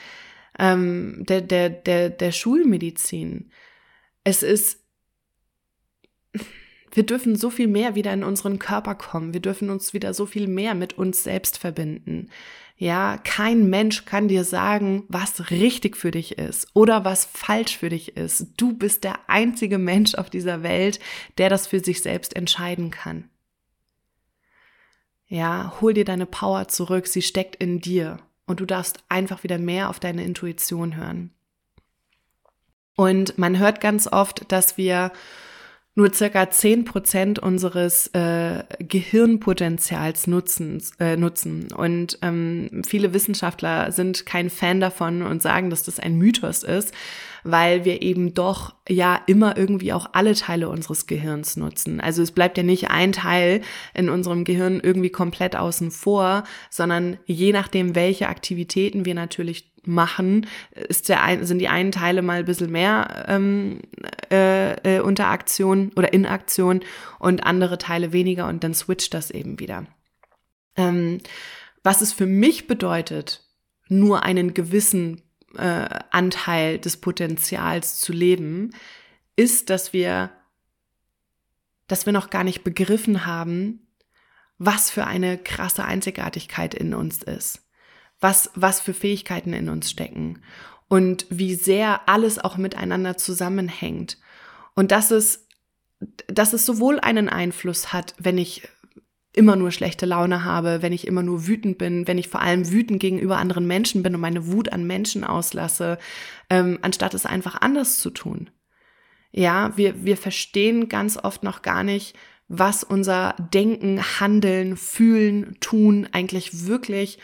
[0.60, 3.51] ähm, der, der, der, der Schulmedizin.
[4.23, 4.79] Es ist,
[6.91, 9.33] wir dürfen so viel mehr wieder in unseren Körper kommen.
[9.33, 12.29] Wir dürfen uns wieder so viel mehr mit uns selbst verbinden.
[12.79, 17.89] Ja, kein Mensch kann dir sagen, was richtig für dich ist oder was falsch für
[17.89, 18.49] dich ist.
[18.57, 20.99] Du bist der einzige Mensch auf dieser Welt,
[21.39, 23.29] der das für sich selbst entscheiden kann.
[25.27, 29.57] Ja, hol dir deine Power zurück, sie steckt in dir und du darfst einfach wieder
[29.57, 31.31] mehr auf deine Intuition hören.
[32.95, 35.11] Und man hört ganz oft, dass wir
[35.97, 41.71] nur circa zehn Prozent unseres äh, Gehirnpotenzials nutzen, äh, nutzen.
[41.75, 46.93] Und ähm, viele Wissenschaftler sind kein Fan davon und sagen, dass das ein Mythos ist,
[47.51, 51.99] weil wir eben doch ja immer irgendwie auch alle Teile unseres Gehirns nutzen.
[51.99, 53.62] Also es bleibt ja nicht ein Teil
[53.93, 60.47] in unserem Gehirn irgendwie komplett außen vor, sondern je nachdem, welche Aktivitäten wir natürlich machen,
[60.71, 63.79] ist der ein, sind die einen Teile mal ein bisschen mehr ähm,
[64.31, 66.81] äh, äh, unter Aktion oder in Aktion
[67.19, 69.86] und andere Teile weniger und dann switcht das eben wieder.
[70.75, 71.19] Ähm,
[71.83, 73.43] was es für mich bedeutet,
[73.88, 75.21] nur einen gewissen
[75.57, 78.71] äh, Anteil des Potenzials zu leben,
[79.35, 80.31] ist, dass wir,
[81.87, 83.87] dass wir noch gar nicht begriffen haben,
[84.57, 87.67] was für eine krasse Einzigartigkeit in uns ist
[88.19, 90.41] was, was für Fähigkeiten in uns stecken
[90.87, 94.17] und wie sehr alles auch miteinander zusammenhängt.
[94.73, 95.47] Und dass es,
[96.27, 98.67] dass es sowohl einen Einfluss hat, wenn ich
[99.38, 102.71] immer nur schlechte Laune habe, wenn ich immer nur wütend bin, wenn ich vor allem
[102.71, 105.97] wütend gegenüber anderen Menschen bin und meine Wut an Menschen auslasse,
[106.50, 108.50] ähm, anstatt es einfach anders zu tun.
[109.32, 112.15] Ja, wir, wir verstehen ganz oft noch gar nicht,
[112.47, 117.19] was unser Denken, Handeln, Fühlen, Tun eigentlich wirklich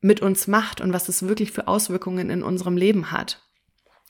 [0.00, 3.45] mit uns macht und was es wirklich für Auswirkungen in unserem Leben hat.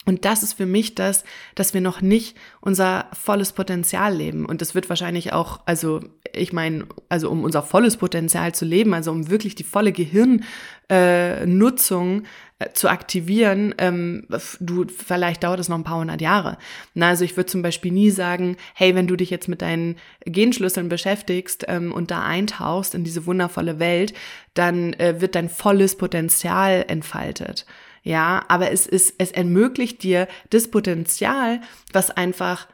[0.07, 1.25] Und das ist für mich das,
[1.57, 4.47] dass wir noch nicht unser volles Potenzial leben.
[4.47, 5.99] Und das wird wahrscheinlich auch, also
[6.33, 12.23] ich meine, also um unser volles Potenzial zu leben, also um wirklich die volle Gehirnnutzung
[12.61, 14.29] äh, zu aktivieren, ähm,
[14.61, 16.57] du, vielleicht dauert es noch ein paar hundert Jahre.
[16.95, 19.97] Na, also ich würde zum Beispiel nie sagen, hey, wenn du dich jetzt mit deinen
[20.25, 24.14] Genschlüsseln beschäftigst ähm, und da eintauchst in diese wundervolle Welt,
[24.55, 27.66] dann äh, wird dein volles Potenzial entfaltet.
[28.07, 31.61] Ja, aber es ist, es ermöglicht dir das Potenzial,
[31.92, 32.69] was einfach,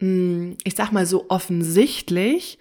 [0.00, 2.58] hm, ich sag mal so offensichtlich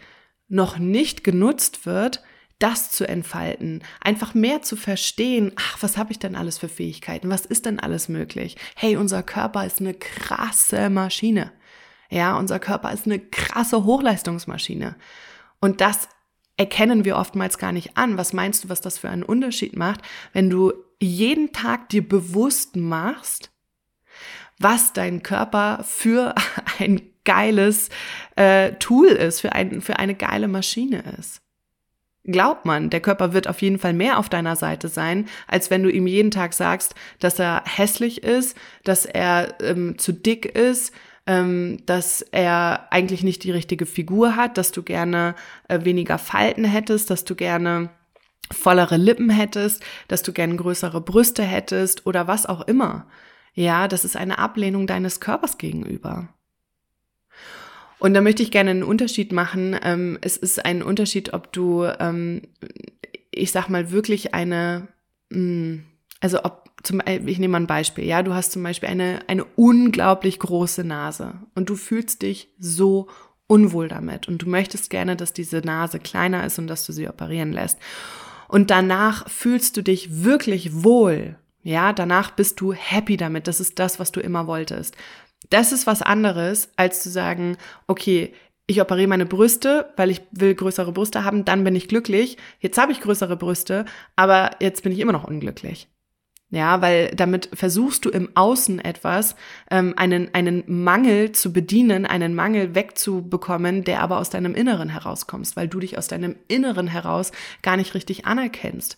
[0.50, 2.22] noch nicht genutzt wird,
[2.60, 7.30] das zu entfalten, einfach mehr zu verstehen, ach, was habe ich denn alles für Fähigkeiten,
[7.30, 8.58] was ist denn alles möglich?
[8.76, 11.54] Hey, unser Körper ist eine krasse Maschine.
[12.10, 14.98] Ja, unser Körper ist eine krasse Hochleistungsmaschine.
[15.62, 16.10] Und das
[16.58, 18.18] erkennen wir oftmals gar nicht an.
[18.18, 20.02] Was meinst du, was das für einen Unterschied macht,
[20.34, 23.52] wenn du jeden Tag dir bewusst machst,
[24.60, 26.36] was dein Körper für
[26.80, 27.90] ein geiles
[28.36, 31.42] äh, Tool ist, für, ein, für eine geile Maschine ist?
[32.28, 35.84] Glaubt man, der Körper wird auf jeden Fall mehr auf deiner Seite sein, als wenn
[35.84, 40.92] du ihm jeden Tag sagst, dass er hässlich ist, dass er ähm, zu dick ist,
[41.28, 45.36] ähm, dass er eigentlich nicht die richtige Figur hat, dass du gerne
[45.68, 47.90] äh, weniger Falten hättest, dass du gerne
[48.52, 53.08] vollere Lippen hättest, dass du gerne größere Brüste hättest oder was auch immer.
[53.54, 56.30] Ja, das ist eine Ablehnung deines Körpers gegenüber.
[58.00, 59.78] Und da möchte ich gerne einen Unterschied machen.
[59.82, 62.42] Ähm, es ist ein Unterschied, ob du, ähm,
[63.32, 64.90] ich sag mal, wirklich eine,
[65.32, 65.86] hm,
[66.20, 69.22] also ob zum, äh, ich nehme mal ein Beispiel, ja, du hast zum Beispiel eine,
[69.28, 73.08] eine unglaublich große Nase und du fühlst dich so
[73.48, 77.08] unwohl damit und du möchtest gerne, dass diese Nase kleiner ist und dass du sie
[77.08, 77.78] operieren lässt.
[78.48, 81.38] Und danach fühlst du dich wirklich wohl.
[81.64, 83.48] Ja, danach bist du happy damit.
[83.48, 84.96] Das ist das, was du immer wolltest.
[85.50, 88.34] Das ist was anderes, als zu sagen, okay,
[88.68, 92.38] ich operiere meine Brüste, weil ich will größere Brüste haben, dann bin ich glücklich.
[92.60, 95.88] Jetzt habe ich größere Brüste, aber jetzt bin ich immer noch unglücklich.
[96.52, 99.36] Ja, weil damit versuchst du im Außen etwas,
[99.72, 105.56] ähm, einen, einen Mangel zu bedienen, einen Mangel wegzubekommen, der aber aus deinem Inneren herauskommst,
[105.56, 107.32] weil du dich aus deinem Inneren heraus
[107.64, 108.98] gar nicht richtig anerkennst,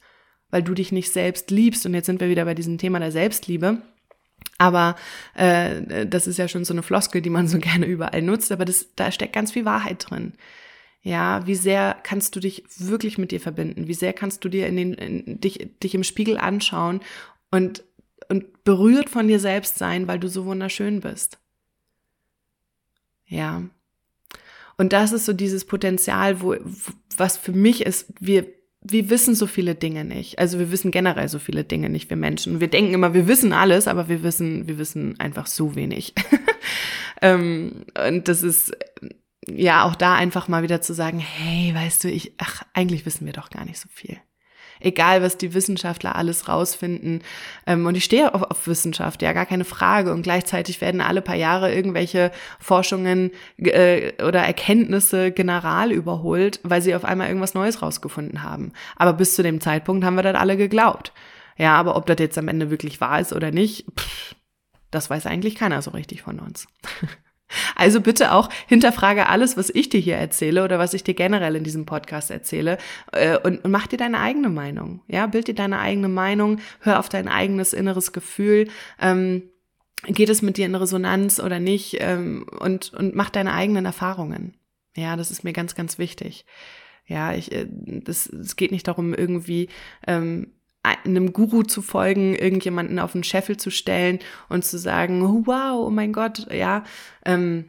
[0.50, 1.86] weil du dich nicht selbst liebst.
[1.86, 3.82] Und jetzt sind wir wieder bei diesem Thema der Selbstliebe.
[4.58, 4.96] Aber
[5.36, 8.66] äh, das ist ja schon so eine Floskel, die man so gerne überall nutzt, aber
[8.66, 10.34] das, da steckt ganz viel Wahrheit drin.
[11.02, 13.88] Ja, wie sehr kannst du dich wirklich mit dir verbinden?
[13.88, 17.00] Wie sehr kannst du dir in den, in, dich, dich im Spiegel anschauen
[17.52, 17.84] und,
[18.30, 21.40] und berührt von dir selbst sein, weil du so wunderschön bist?
[23.26, 23.64] Ja.
[24.78, 26.56] Und das ist so dieses Potenzial, wo,
[27.18, 28.46] was für mich ist, wir,
[28.82, 30.40] wir wissen so viele Dinge nicht.
[30.40, 32.60] Also wir wissen generell so viele Dinge nicht, wir Menschen.
[32.60, 36.14] Wir denken immer, wir wissen alles, aber wir wissen, wir wissen einfach so wenig.
[37.22, 38.72] ähm, und das ist
[39.50, 43.26] ja auch da einfach mal wieder zu sagen, hey, weißt du, ich, ach, eigentlich wissen
[43.26, 44.18] wir doch gar nicht so viel
[44.80, 47.22] egal was die Wissenschaftler alles rausfinden.
[47.66, 50.14] Ähm, und ich stehe auf, auf Wissenschaft, ja, gar keine Frage.
[50.14, 56.96] Und gleichzeitig werden alle paar Jahre irgendwelche Forschungen äh, oder Erkenntnisse general überholt, weil sie
[56.96, 58.72] auf einmal irgendwas Neues rausgefunden haben.
[58.96, 61.14] Aber bis zu dem Zeitpunkt haben wir das alle geglaubt.
[61.58, 64.36] Ja, aber ob das jetzt am Ende wirklich wahr ist oder nicht, pff,
[64.92, 66.68] das weiß eigentlich keiner so richtig von uns.
[67.76, 71.56] Also bitte auch hinterfrage alles, was ich dir hier erzähle oder was ich dir generell
[71.56, 72.78] in diesem Podcast erzähle
[73.12, 75.02] äh, und, und mach dir deine eigene Meinung.
[75.08, 78.68] Ja, bild dir deine eigene Meinung, hör auf dein eigenes inneres Gefühl.
[79.00, 79.44] Ähm,
[80.06, 81.98] geht es mit dir in Resonanz oder nicht?
[82.00, 84.56] Ähm, und, und mach deine eigenen Erfahrungen.
[84.96, 86.46] Ja, das ist mir ganz, ganz wichtig.
[87.06, 89.70] Ja, ich, äh, das, es geht nicht darum, irgendwie
[90.06, 90.54] ähm,
[91.04, 94.20] einem Guru zu folgen, irgendjemanden auf den Scheffel zu stellen
[94.50, 96.84] und zu sagen, wow, oh mein Gott, ja,
[97.26, 97.66] ähm,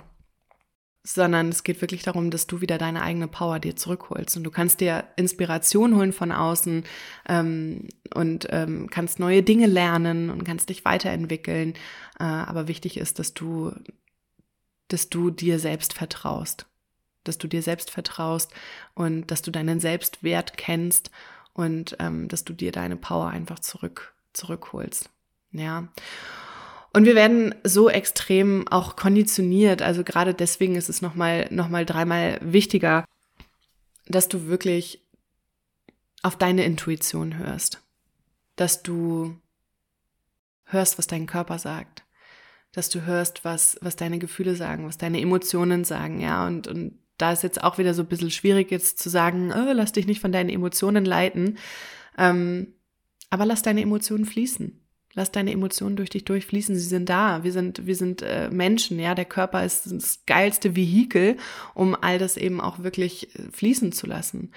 [1.14, 4.50] sondern es geht wirklich darum, dass du wieder deine eigene Power dir zurückholst und du
[4.50, 6.84] kannst dir Inspiration holen von außen
[7.28, 11.74] ähm, und ähm, kannst neue Dinge lernen und kannst dich weiterentwickeln.
[12.20, 13.72] Äh, aber wichtig ist, dass du,
[14.88, 16.66] dass du dir selbst vertraust,
[17.24, 18.52] dass du dir selbst vertraust
[18.94, 21.10] und dass du deinen Selbstwert kennst
[21.58, 25.10] und ähm, dass du dir deine Power einfach zurück, zurückholst.
[25.50, 25.88] Ja.
[26.94, 29.82] Und wir werden so extrem auch konditioniert.
[29.82, 33.04] Also gerade deswegen ist es nochmal, noch mal dreimal wichtiger,
[34.06, 35.04] dass du wirklich
[36.22, 37.82] auf deine Intuition hörst.
[38.54, 39.36] Dass du
[40.66, 42.04] hörst, was dein Körper sagt.
[42.70, 46.46] Dass du hörst, was, was deine Gefühle sagen, was deine Emotionen sagen, ja.
[46.46, 49.72] Und, und da ist jetzt auch wieder so ein bisschen schwierig jetzt zu sagen, oh,
[49.72, 51.58] lass dich nicht von deinen Emotionen leiten.
[52.16, 52.68] Ähm,
[53.30, 54.80] aber lass deine Emotionen fließen.
[55.14, 56.76] Lass deine Emotionen durch dich durchfließen.
[56.76, 57.42] Sie sind da.
[57.42, 59.14] Wir sind, wir sind äh, Menschen, ja.
[59.14, 61.36] Der Körper ist das geilste Vehikel,
[61.74, 64.52] um all das eben auch wirklich äh, fließen zu lassen.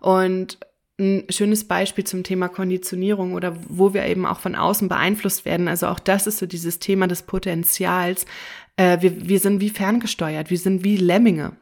[0.00, 0.58] Und
[0.98, 5.66] ein schönes Beispiel zum Thema Konditionierung oder wo wir eben auch von außen beeinflusst werden.
[5.66, 8.26] Also auch das ist so dieses Thema des Potenzials.
[8.76, 10.50] Äh, wir, wir sind wie ferngesteuert.
[10.50, 11.56] Wir sind wie Lemminge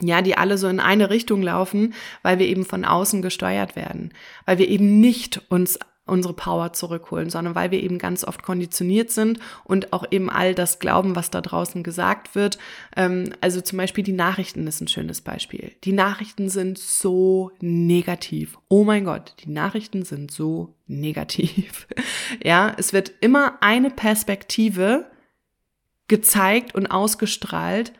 [0.00, 4.12] ja, die alle so in eine Richtung laufen, weil wir eben von außen gesteuert werden,
[4.44, 9.10] weil wir eben nicht uns unsere Power zurückholen, sondern weil wir eben ganz oft konditioniert
[9.10, 12.58] sind und auch eben all das glauben, was da draußen gesagt wird.
[12.96, 15.72] Ähm, also zum Beispiel die Nachrichten ist ein schönes Beispiel.
[15.84, 18.56] Die Nachrichten sind so negativ.
[18.68, 21.88] Oh mein Gott, die Nachrichten sind so negativ.
[22.42, 25.06] ja, es wird immer eine Perspektive
[26.06, 27.92] gezeigt und ausgestrahlt,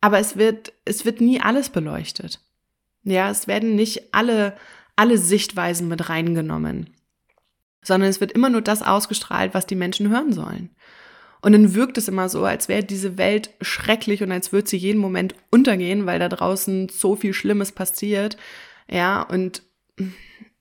[0.00, 2.40] aber es wird, es wird nie alles beleuchtet.
[3.02, 4.56] Ja, es werden nicht alle,
[4.96, 6.90] alle Sichtweisen mit reingenommen,
[7.82, 10.70] sondern es wird immer nur das ausgestrahlt, was die Menschen hören sollen.
[11.42, 14.76] Und dann wirkt es immer so, als wäre diese Welt schrecklich und als würde sie
[14.76, 18.36] jeden Moment untergehen, weil da draußen so viel Schlimmes passiert.
[18.90, 19.62] Ja, und,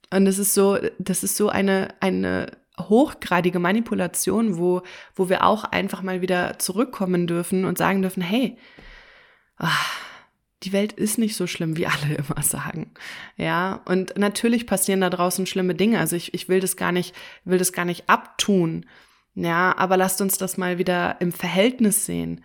[0.10, 4.82] und es ist so, das ist so eine, eine hochgradige Manipulation, wo,
[5.16, 8.58] wo wir auch einfach mal wieder zurückkommen dürfen und sagen dürfen, hey,
[9.60, 10.00] ach,
[10.64, 12.92] die Welt ist nicht so schlimm, wie alle immer sagen.
[13.38, 16.00] Ja, und natürlich passieren da draußen schlimme Dinge.
[16.00, 18.86] Also ich, ich will das gar nicht, will das gar nicht abtun.
[19.36, 22.44] Ja, aber lasst uns das mal wieder im Verhältnis sehen.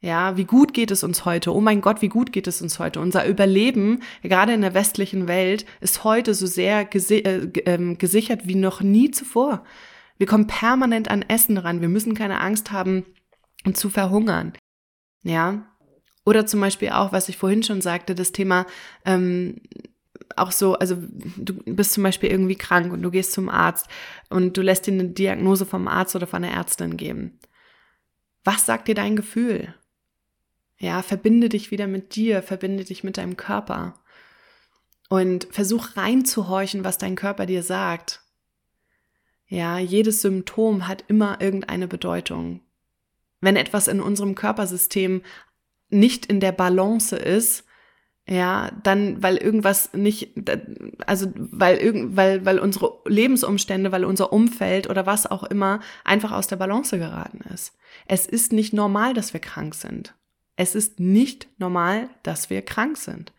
[0.00, 1.54] Ja, wie gut geht es uns heute?
[1.54, 2.98] Oh mein Gott, wie gut geht es uns heute?
[2.98, 8.56] Unser Überleben, gerade in der westlichen Welt, ist heute so sehr äh, äh, gesichert wie
[8.56, 9.62] noch nie zuvor.
[10.18, 11.80] Wir kommen permanent an Essen ran.
[11.80, 13.04] Wir müssen keine Angst haben,
[13.74, 14.54] zu verhungern.
[15.22, 15.71] Ja,
[16.24, 18.66] oder zum Beispiel auch, was ich vorhin schon sagte, das Thema
[19.04, 19.60] ähm,
[20.36, 20.96] auch so, also
[21.36, 23.88] du bist zum Beispiel irgendwie krank und du gehst zum Arzt
[24.30, 27.38] und du lässt dir eine Diagnose vom Arzt oder von der Ärztin geben.
[28.44, 29.74] Was sagt dir dein Gefühl?
[30.78, 33.94] Ja, verbinde dich wieder mit dir, verbinde dich mit deinem Körper
[35.08, 38.22] und versuch reinzuhorchen, was dein Körper dir sagt.
[39.46, 42.62] Ja, jedes Symptom hat immer irgendeine Bedeutung.
[43.40, 45.22] Wenn etwas in unserem Körpersystem
[45.92, 47.64] nicht in der Balance ist,
[48.26, 50.32] ja, dann, weil irgendwas nicht,
[51.06, 56.30] also weil irgend, weil, weil unsere Lebensumstände, weil unser Umfeld oder was auch immer einfach
[56.30, 57.76] aus der Balance geraten ist.
[58.06, 60.14] Es ist nicht normal, dass wir krank sind.
[60.54, 63.32] Es ist nicht normal, dass wir krank sind.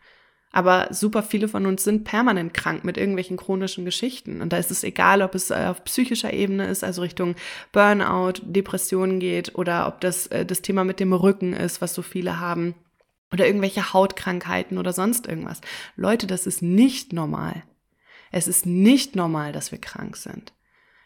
[0.54, 4.40] Aber super viele von uns sind permanent krank mit irgendwelchen chronischen Geschichten.
[4.40, 7.34] Und da ist es egal, ob es auf psychischer Ebene ist, also Richtung
[7.72, 12.02] Burnout, Depressionen geht, oder ob das äh, das Thema mit dem Rücken ist, was so
[12.02, 12.76] viele haben
[13.32, 15.60] oder irgendwelche Hautkrankheiten oder sonst irgendwas.
[15.96, 17.64] Leute, das ist nicht normal.
[18.30, 20.52] Es ist nicht normal, dass wir krank sind.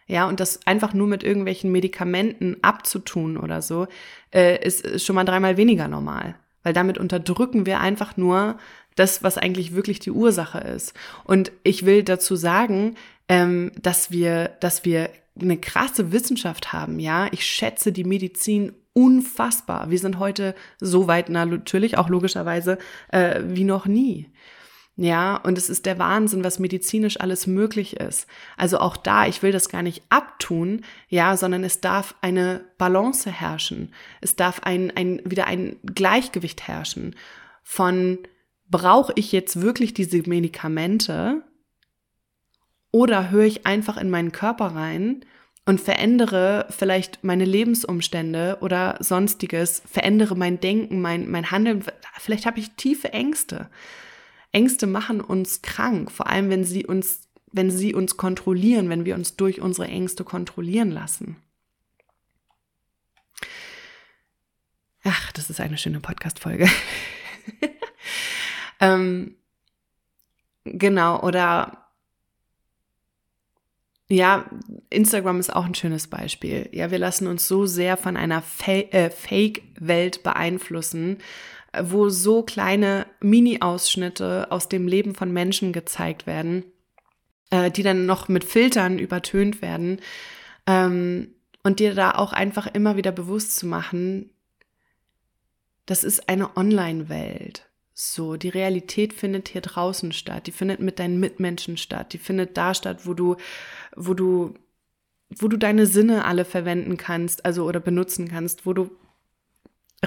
[0.07, 3.87] Ja, und das einfach nur mit irgendwelchen Medikamenten abzutun oder so,
[4.31, 6.35] äh, ist, ist schon mal dreimal weniger normal.
[6.69, 8.59] Weil damit unterdrücken wir einfach nur
[8.95, 10.93] das, was eigentlich wirklich die Ursache ist.
[11.25, 12.97] Und ich will dazu sagen,
[13.27, 15.09] ähm, dass wir, dass wir
[15.41, 17.29] eine krasse Wissenschaft haben, ja.
[17.33, 19.89] Ich schätze die Medizin unfassbar.
[19.89, 22.77] Wir sind heute so weit, natürlich auch logischerweise,
[23.13, 24.27] äh, wie noch nie.
[25.01, 28.27] Ja, und es ist der Wahnsinn, was medizinisch alles möglich ist.
[28.57, 33.31] Also auch da, ich will das gar nicht abtun, ja, sondern es darf eine Balance
[33.31, 33.93] herrschen.
[34.21, 37.15] Es darf ein, ein, wieder ein Gleichgewicht herrschen
[37.63, 38.19] von,
[38.71, 41.43] brauche ich jetzt wirklich diese Medikamente
[42.91, 45.25] oder höre ich einfach in meinen Körper rein
[45.65, 51.85] und verändere vielleicht meine Lebensumstände oder sonstiges, verändere mein Denken, mein, mein Handeln.
[52.19, 53.69] Vielleicht habe ich tiefe Ängste.
[54.53, 59.15] Ängste machen uns krank, vor allem wenn sie uns, wenn sie uns kontrollieren, wenn wir
[59.15, 61.37] uns durch unsere Ängste kontrollieren lassen.
[65.05, 66.69] Ach, das ist eine schöne Podcast-Folge.
[68.81, 69.37] ähm,
[70.65, 71.89] genau, oder
[74.11, 74.49] ja,
[74.89, 76.69] Instagram ist auch ein schönes Beispiel.
[76.73, 81.19] Ja, wir lassen uns so sehr von einer Fa äh, Fake-Welt beeinflussen,
[81.85, 86.65] wo so kleine Mini-Ausschnitte aus dem Leben von Menschen gezeigt werden,
[87.51, 90.01] äh, die dann noch mit Filtern übertönt werden.
[90.67, 94.31] Ähm, und dir da auch einfach immer wieder bewusst zu machen,
[95.87, 97.69] das ist eine Online-Welt.
[97.95, 102.57] So, die Realität findet hier draußen statt, die findet mit deinen Mitmenschen statt, die findet
[102.57, 103.37] da statt, wo du,
[103.97, 104.55] wo du,
[105.31, 108.91] wo du deine Sinne alle verwenden kannst, also oder benutzen kannst, wo du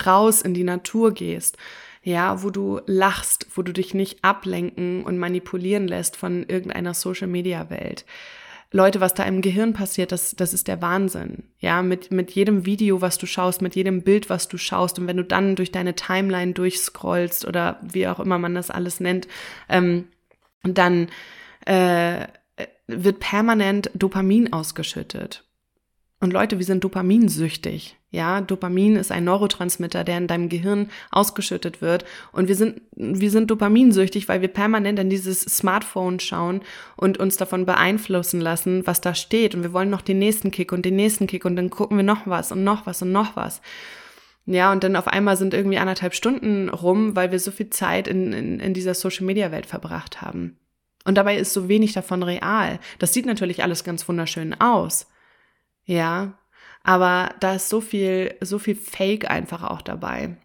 [0.06, 1.58] raus in die Natur gehst,
[2.04, 7.28] ja, wo du lachst, wo du dich nicht ablenken und manipulieren lässt von irgendeiner Social
[7.28, 8.06] Media Welt.
[8.74, 11.44] Leute, was da im Gehirn passiert, das, das ist der Wahnsinn.
[11.60, 15.08] Ja, mit, mit jedem Video, was du schaust, mit jedem Bild, was du schaust und
[15.08, 19.28] wenn du dann durch deine Timeline durchscrollst oder wie auch immer man das alles nennt,
[19.68, 20.08] ähm,
[20.64, 21.10] dann
[21.66, 22.28] äh,
[22.88, 25.44] wird permanent Dopamin ausgeschüttet.
[26.22, 27.98] Und Leute, wir sind dopaminsüchtig.
[28.14, 32.04] Ja, Dopamin ist ein Neurotransmitter, der in deinem Gehirn ausgeschüttet wird.
[32.34, 36.60] Und wir sind, wir sind dopaminsüchtig, weil wir permanent in dieses Smartphone schauen
[36.98, 39.56] und uns davon beeinflussen lassen, was da steht.
[39.56, 42.04] Und wir wollen noch den nächsten Kick und den nächsten Kick und dann gucken wir
[42.04, 43.62] noch was und noch was und noch was.
[44.46, 48.10] Ja, und dann auf einmal sind irgendwie anderthalb Stunden rum, weil wir so viel Zeit
[48.10, 50.58] in, in, in dieser Social Media Welt verbracht haben.
[51.06, 52.80] Und dabei ist so wenig davon real.
[53.00, 55.08] Das sieht natürlich alles ganz wunderschön aus.
[55.86, 56.34] Ja,
[56.84, 60.38] aber da ist so viel, so viel Fake einfach auch dabei.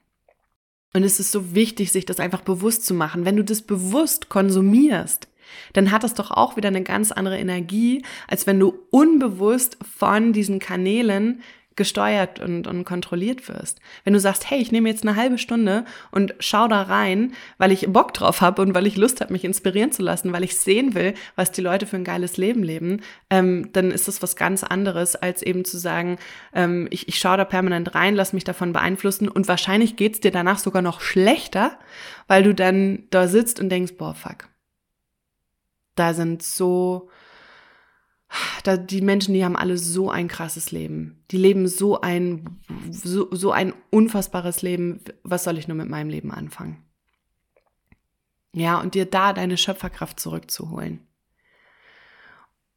[0.92, 3.24] Und es ist so wichtig, sich das einfach bewusst zu machen.
[3.24, 5.28] Wenn du das bewusst konsumierst,
[5.72, 10.32] dann hat das doch auch wieder eine ganz andere Energie, als wenn du unbewusst von
[10.32, 11.42] diesen Kanälen
[11.76, 13.80] gesteuert und, und kontrolliert wirst.
[14.04, 17.70] Wenn du sagst, hey, ich nehme jetzt eine halbe Stunde und schau da rein, weil
[17.70, 20.56] ich Bock drauf habe und weil ich Lust habe, mich inspirieren zu lassen, weil ich
[20.56, 24.36] sehen will, was die Leute für ein geiles Leben leben, ähm, dann ist das was
[24.36, 26.18] ganz anderes, als eben zu sagen,
[26.54, 30.30] ähm, ich, ich schaue da permanent rein, lass mich davon beeinflussen und wahrscheinlich geht's dir
[30.30, 31.78] danach sogar noch schlechter,
[32.26, 34.48] weil du dann da sitzt und denkst, boah, fuck.
[35.94, 37.08] Da sind so
[38.64, 41.22] da, die Menschen, die haben alle so ein krasses Leben.
[41.30, 42.60] Die leben so ein,
[42.90, 45.00] so, so ein unfassbares Leben.
[45.22, 46.82] Was soll ich nur mit meinem Leben anfangen?
[48.52, 51.06] Ja, und dir da deine Schöpferkraft zurückzuholen.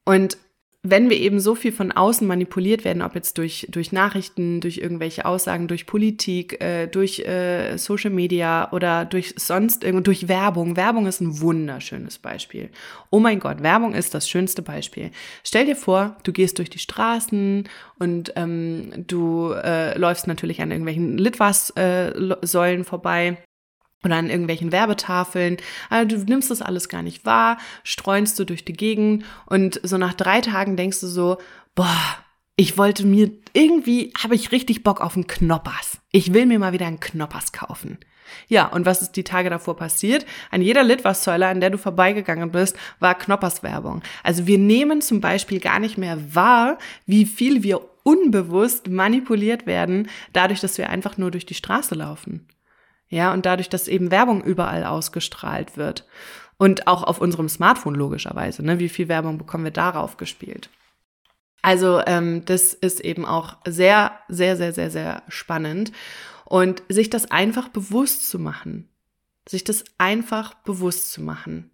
[0.03, 0.37] Und
[0.81, 4.77] wenn wir eben so viel von außen manipuliert werden, ob jetzt durch, durch Nachrichten, durch
[4.77, 10.77] irgendwelche Aussagen, durch Politik, äh, durch äh, Social Media oder durch sonst irgendwo, durch Werbung.
[10.77, 12.69] Werbung ist ein wunderschönes Beispiel.
[13.09, 15.11] Oh mein Gott, Werbung ist das schönste Beispiel.
[15.43, 17.67] Stell dir vor, du gehst durch die Straßen
[17.99, 23.37] und ähm, du äh, läufst natürlich an irgendwelchen Litwas-Säulen äh, vorbei
[24.03, 25.57] oder an irgendwelchen Werbetafeln.
[25.89, 29.97] Also du nimmst das alles gar nicht wahr, streunst du durch die Gegend und so
[29.97, 31.37] nach drei Tagen denkst du so,
[31.75, 32.17] boah,
[32.55, 35.99] ich wollte mir, irgendwie habe ich richtig Bock auf einen Knoppers.
[36.11, 37.99] Ich will mir mal wieder einen Knoppers kaufen.
[38.47, 40.25] Ja, und was ist die Tage davor passiert?
[40.51, 44.01] An jeder Litwas-Säule, an der du vorbeigegangen bist, war Knoppers-Werbung.
[44.23, 50.09] Also wir nehmen zum Beispiel gar nicht mehr wahr, wie viel wir unbewusst manipuliert werden,
[50.33, 52.47] dadurch, dass wir einfach nur durch die Straße laufen.
[53.09, 56.05] Ja, und dadurch, dass eben Werbung überall ausgestrahlt wird.
[56.57, 58.63] Und auch auf unserem Smartphone logischerweise.
[58.63, 58.79] Ne?
[58.79, 60.69] Wie viel Werbung bekommen wir darauf gespielt?
[61.61, 65.91] Also ähm, das ist eben auch sehr, sehr, sehr, sehr, sehr spannend.
[66.45, 68.89] Und sich das einfach bewusst zu machen.
[69.47, 71.71] Sich das einfach bewusst zu machen.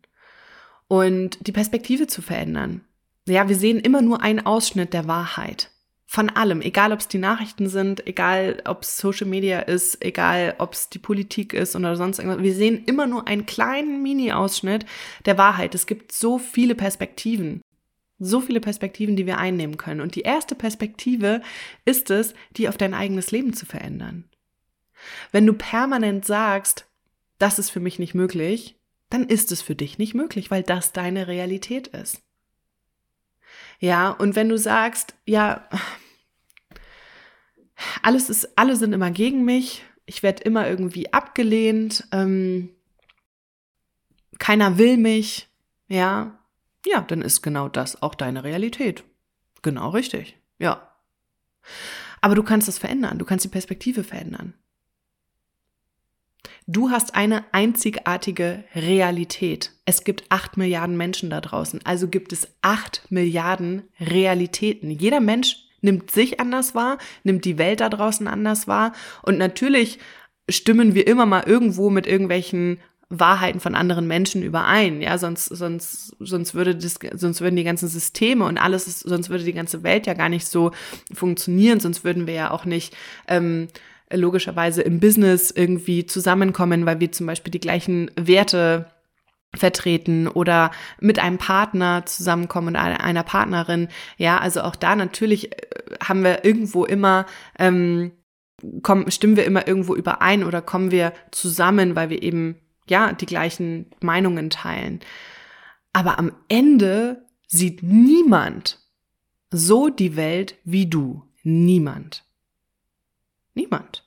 [0.88, 2.82] Und die Perspektive zu verändern.
[3.28, 5.72] Ja, wir sehen immer nur einen Ausschnitt der Wahrheit
[6.06, 10.56] von allem, egal ob es die Nachrichten sind, egal ob es Social Media ist, egal
[10.60, 12.44] ob es die Politik ist oder sonst irgendwas.
[12.44, 14.86] Wir sehen immer nur einen kleinen Mini-Ausschnitt
[15.26, 15.74] der Wahrheit.
[15.74, 17.62] Es gibt so viele Perspektiven.
[18.20, 20.00] So viele Perspektiven, die wir einnehmen können.
[20.00, 21.42] Und die erste Perspektive
[21.84, 24.26] ist es, die auf dein eigenes Leben zu verändern.
[25.32, 26.86] Wenn du permanent sagst,
[27.40, 28.78] das ist für mich nicht möglich,
[29.10, 32.22] dann ist es für dich nicht möglich, weil das deine Realität ist.
[33.80, 35.68] Ja, und wenn du sagst, ja,
[38.02, 42.70] alles ist, alle sind immer gegen mich, ich werde immer irgendwie abgelehnt, ähm,
[44.40, 45.50] keiner will mich,
[45.88, 46.40] ja,
[46.86, 49.04] ja, dann ist genau das auch deine Realität.
[49.62, 50.92] Genau richtig, ja.
[52.22, 54.54] Aber du kannst das verändern, du kannst die Perspektive verändern.
[56.68, 59.72] Du hast eine einzigartige Realität.
[59.86, 64.90] Es gibt acht Milliarden Menschen da draußen, also gibt es acht Milliarden Realitäten.
[64.90, 70.00] Jeder Mensch nimmt sich anders wahr, nimmt die Welt da draußen anders wahr und natürlich
[70.50, 76.16] stimmen wir immer mal irgendwo mit irgendwelchen Wahrheiten von anderen Menschen überein, ja, sonst, sonst,
[76.20, 80.08] sonst würde das, sonst würden die ganzen Systeme und alles, sonst würde die ganze Welt
[80.08, 80.72] ja gar nicht so
[81.14, 82.98] funktionieren, sonst würden wir ja auch nicht
[83.28, 83.68] ähm,
[84.12, 88.92] logischerweise im Business irgendwie zusammenkommen, weil wir zum Beispiel die gleichen Werte
[89.54, 93.88] vertreten oder mit einem Partner zusammenkommen und einer Partnerin.
[94.18, 95.58] Ja, also auch da natürlich äh,
[96.04, 97.26] haben wir irgendwo immer,
[97.58, 98.12] ähm,
[98.82, 103.26] kommen, stimmen wir immer irgendwo überein oder kommen wir zusammen, weil wir eben, ja, die
[103.26, 105.00] gleichen Meinungen teilen.
[105.94, 108.80] Aber am Ende sieht niemand
[109.52, 111.24] so die Welt wie du.
[111.44, 112.26] Niemand.
[113.56, 114.04] Niemand.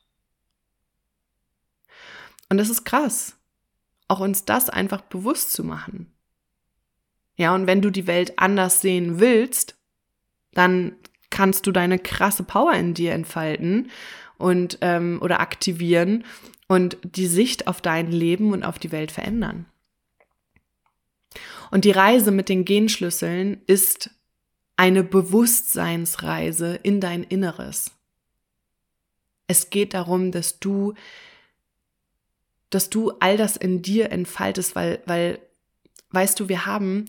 [2.48, 3.36] Und das ist krass,
[4.06, 6.12] auch uns das einfach bewusst zu machen.
[7.36, 9.76] Ja, und wenn du die Welt anders sehen willst,
[10.52, 10.96] dann
[11.30, 13.90] kannst du deine krasse Power in dir entfalten
[14.38, 16.24] und ähm, oder aktivieren
[16.68, 19.66] und die Sicht auf dein Leben und auf die Welt verändern.
[21.70, 24.10] Und die Reise mit den Genschlüsseln ist
[24.76, 27.97] eine Bewusstseinsreise in dein Inneres.
[29.48, 30.94] Es geht darum, dass du,
[32.70, 35.40] dass du all das in dir entfaltest, weil, weil,
[36.10, 37.06] weißt du, wir haben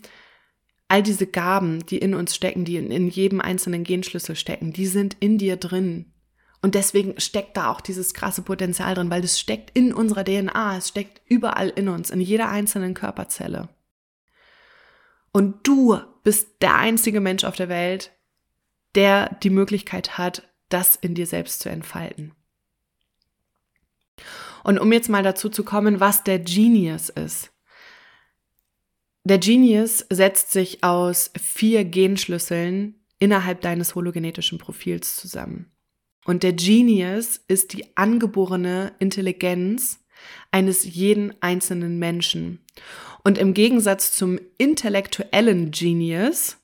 [0.88, 4.86] all diese Gaben, die in uns stecken, die in, in jedem einzelnen Genschlüssel stecken, die
[4.86, 6.12] sind in dir drin.
[6.62, 10.76] Und deswegen steckt da auch dieses krasse Potenzial drin, weil das steckt in unserer DNA,
[10.76, 13.68] es steckt überall in uns, in jeder einzelnen Körperzelle.
[15.32, 18.10] Und du bist der einzige Mensch auf der Welt,
[18.94, 22.32] der die Möglichkeit hat, das in dir selbst zu entfalten.
[24.64, 27.50] Und um jetzt mal dazu zu kommen, was der Genius ist.
[29.24, 35.70] Der Genius setzt sich aus vier Genschlüsseln innerhalb deines hologenetischen Profils zusammen.
[36.24, 40.00] Und der Genius ist die angeborene Intelligenz
[40.50, 42.64] eines jeden einzelnen Menschen.
[43.22, 46.58] Und im Gegensatz zum intellektuellen Genius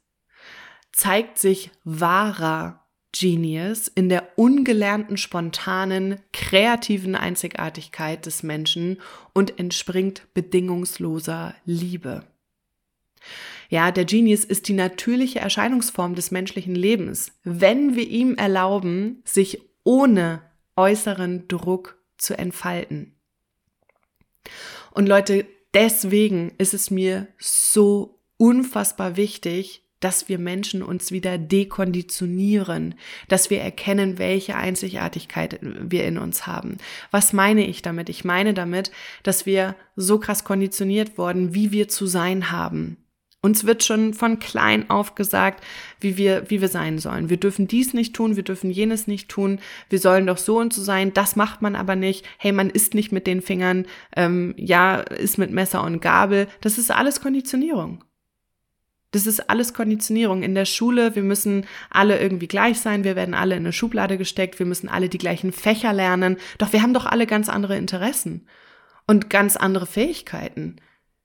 [0.92, 2.85] zeigt sich wahrer
[3.18, 9.00] Genius in der ungelernten, spontanen, kreativen Einzigartigkeit des Menschen
[9.32, 12.24] und entspringt bedingungsloser Liebe.
[13.68, 19.60] Ja, der Genius ist die natürliche Erscheinungsform des menschlichen Lebens, wenn wir ihm erlauben, sich
[19.82, 20.42] ohne
[20.76, 23.14] äußeren Druck zu entfalten.
[24.92, 32.94] Und Leute, deswegen ist es mir so unfassbar wichtig, dass wir Menschen uns wieder dekonditionieren,
[33.28, 36.76] dass wir erkennen, welche Einzigartigkeit wir in uns haben.
[37.10, 38.08] Was meine ich damit?
[38.08, 38.90] Ich meine damit,
[39.22, 42.98] dass wir so krass konditioniert worden, wie wir zu sein haben.
[43.42, 45.62] Uns wird schon von klein auf gesagt,
[46.00, 47.30] wie wir, wie wir sein sollen.
[47.30, 50.72] Wir dürfen dies nicht tun, wir dürfen jenes nicht tun, wir sollen doch so und
[50.72, 52.26] so sein, das macht man aber nicht.
[52.38, 53.86] Hey, man isst nicht mit den Fingern,
[54.16, 56.48] ähm, ja, isst mit Messer und Gabel.
[56.60, 58.02] Das ist alles Konditionierung.
[59.16, 60.42] Das ist alles Konditionierung.
[60.42, 64.18] In der Schule, wir müssen alle irgendwie gleich sein, wir werden alle in eine Schublade
[64.18, 66.36] gesteckt, wir müssen alle die gleichen Fächer lernen.
[66.58, 68.46] Doch wir haben doch alle ganz andere Interessen
[69.06, 70.76] und ganz andere Fähigkeiten.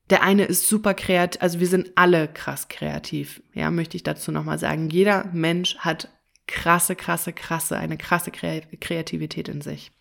[0.10, 3.44] Der eine ist super kreativ, also wir sind alle krass kreativ.
[3.54, 4.89] Ja, möchte ich dazu nochmal sagen.
[4.89, 6.08] Jeder Mensch hat
[6.48, 9.92] krasse, krasse, krasse, eine krasse Kreativität in sich.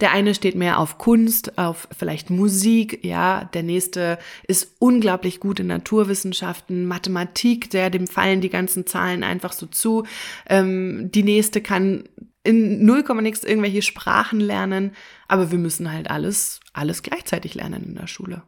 [0.00, 5.60] Der eine steht mehr auf Kunst, auf vielleicht Musik, ja, der nächste ist unglaublich gut
[5.60, 10.04] in Naturwissenschaften, Mathematik, der dem fallen die ganzen Zahlen einfach so zu.
[10.48, 12.04] Ähm, die nächste kann
[12.42, 14.92] in 0, nix irgendwelche Sprachen lernen,
[15.28, 18.42] aber wir müssen halt alles, alles gleichzeitig lernen in der Schule.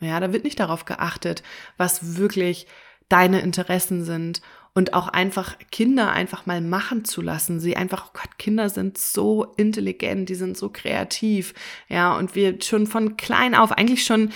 [0.00, 1.42] Ja, da wird nicht darauf geachtet,
[1.78, 2.66] was wirklich
[3.08, 4.42] deine Interessen sind
[4.74, 7.60] und auch einfach Kinder einfach mal machen zu lassen.
[7.60, 11.54] Sie einfach, oh Gott, Kinder sind so intelligent, die sind so kreativ.
[11.88, 14.30] Ja, und wir schon von klein auf, eigentlich schon,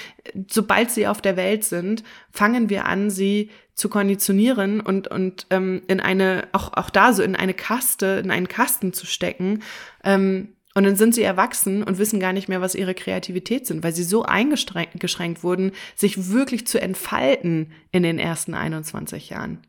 [0.48, 5.82] sobald sie auf der Welt sind, fangen wir an, sie zu konditionieren und, und ähm,
[5.88, 9.62] in eine, auch, auch da so in eine Kaste, in einen Kasten zu stecken,
[10.04, 13.82] ähm, und dann sind sie erwachsen und wissen gar nicht mehr, was ihre Kreativität sind,
[13.82, 19.66] weil sie so eingeschränkt wurden, sich wirklich zu entfalten in den ersten 21 Jahren.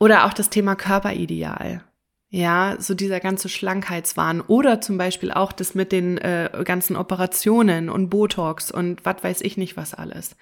[0.00, 1.84] Oder auch das Thema Körperideal.
[2.30, 7.90] Ja, so dieser ganze Schlankheitswahn oder zum Beispiel auch das mit den äh, ganzen Operationen
[7.90, 10.36] und Botox und was weiß ich nicht was alles.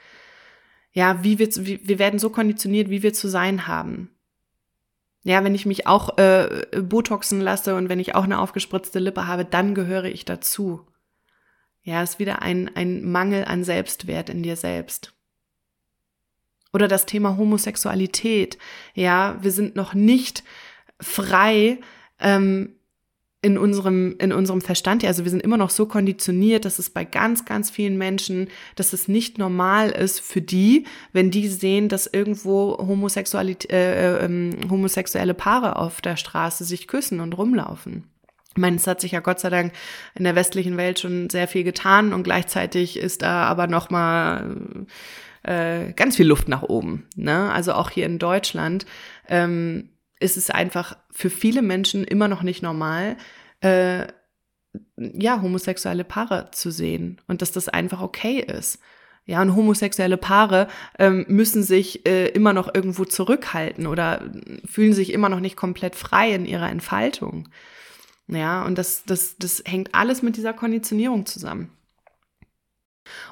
[0.92, 4.11] Ja, wie wir, wie, wir werden so konditioniert, wie wir zu sein haben.
[5.22, 9.26] Ja, wenn ich mich auch äh, botoxen lasse und wenn ich auch eine aufgespritzte Lippe
[9.26, 10.86] habe, dann gehöre ich dazu.
[11.82, 15.18] Ja, ist wieder ein, ein Mangel an Selbstwert in dir selbst.
[16.73, 18.59] Oder das Thema Homosexualität.
[18.95, 20.45] Ja, wir sind noch nicht
[21.01, 21.79] frei
[22.21, 22.75] ähm,
[23.41, 27.05] in unserem, in unserem Verstand, also wir sind immer noch so konditioniert, dass es bei
[27.05, 32.09] ganz, ganz vielen Menschen, dass es nicht normal ist für die, wenn die sehen, dass
[32.09, 38.05] irgendwo Homosexualität, äh, äh, homosexuelle Paare auf der Straße sich küssen und rumlaufen.
[38.57, 39.73] Ich meine, es hat sich ja Gott sei Dank
[40.16, 44.57] in der westlichen Welt schon sehr viel getan und gleichzeitig ist da aber noch mal
[45.49, 47.07] äh, ganz viel Luft nach oben.
[47.16, 47.51] Ne?
[47.51, 48.84] Also auch hier in Deutschland
[49.28, 49.88] ähm,
[50.20, 53.16] ist es einfach für viele Menschen immer noch nicht normal,
[53.61, 54.07] äh,
[54.96, 58.78] ja, homosexuelle Paare zu sehen und dass das einfach okay ist.
[59.24, 60.68] Ja, und homosexuelle Paare
[60.99, 64.30] ähm, müssen sich äh, immer noch irgendwo zurückhalten oder
[64.64, 67.49] fühlen sich immer noch nicht komplett frei in ihrer Entfaltung.
[68.26, 71.70] Ja, und das, das, das hängt alles mit dieser Konditionierung zusammen.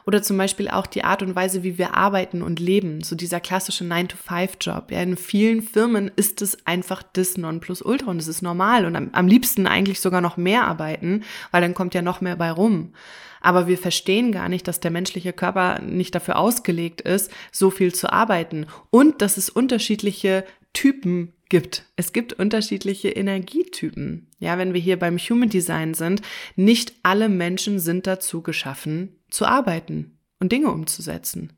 [0.06, 3.02] Oder zum Beispiel auch die Art und Weise, wie wir arbeiten und leben.
[3.02, 4.90] So dieser klassische 9-to-5-Job.
[4.90, 9.10] Ja, in vielen Firmen ist es einfach das Nonplusultra und es ist normal und am,
[9.12, 12.92] am liebsten eigentlich sogar noch mehr arbeiten, weil dann kommt ja noch mehr bei rum.
[13.40, 17.94] Aber wir verstehen gar nicht, dass der menschliche Körper nicht dafür ausgelegt ist, so viel
[17.94, 21.84] zu arbeiten und dass es unterschiedliche Typen gibt.
[21.96, 24.26] Es gibt unterschiedliche Energietypen.
[24.38, 26.22] Ja, wenn wir hier beim Human Design sind,
[26.56, 31.52] nicht alle Menschen sind dazu geschaffen, zu arbeiten und Dinge umzusetzen.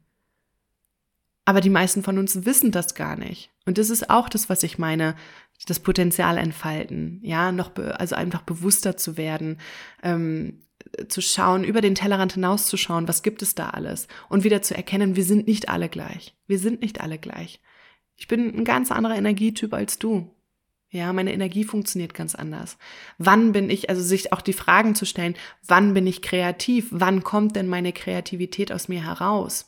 [1.44, 3.50] Aber die meisten von uns wissen das gar nicht.
[3.64, 5.16] Und das ist auch das, was ich meine,
[5.66, 9.58] das Potenzial entfalten, ja, noch, also einfach bewusster zu werden,
[10.02, 10.60] ähm,
[11.08, 15.16] zu schauen, über den Tellerrand hinauszuschauen, was gibt es da alles und wieder zu erkennen,
[15.16, 16.36] wir sind nicht alle gleich.
[16.46, 17.60] Wir sind nicht alle gleich.
[18.16, 20.34] Ich bin ein ganz anderer Energietyp als du.
[20.90, 22.78] Ja, meine Energie funktioniert ganz anders.
[23.18, 25.36] Wann bin ich, also sich auch die Fragen zu stellen,
[25.66, 26.88] wann bin ich kreativ?
[26.90, 29.66] Wann kommt denn meine Kreativität aus mir heraus?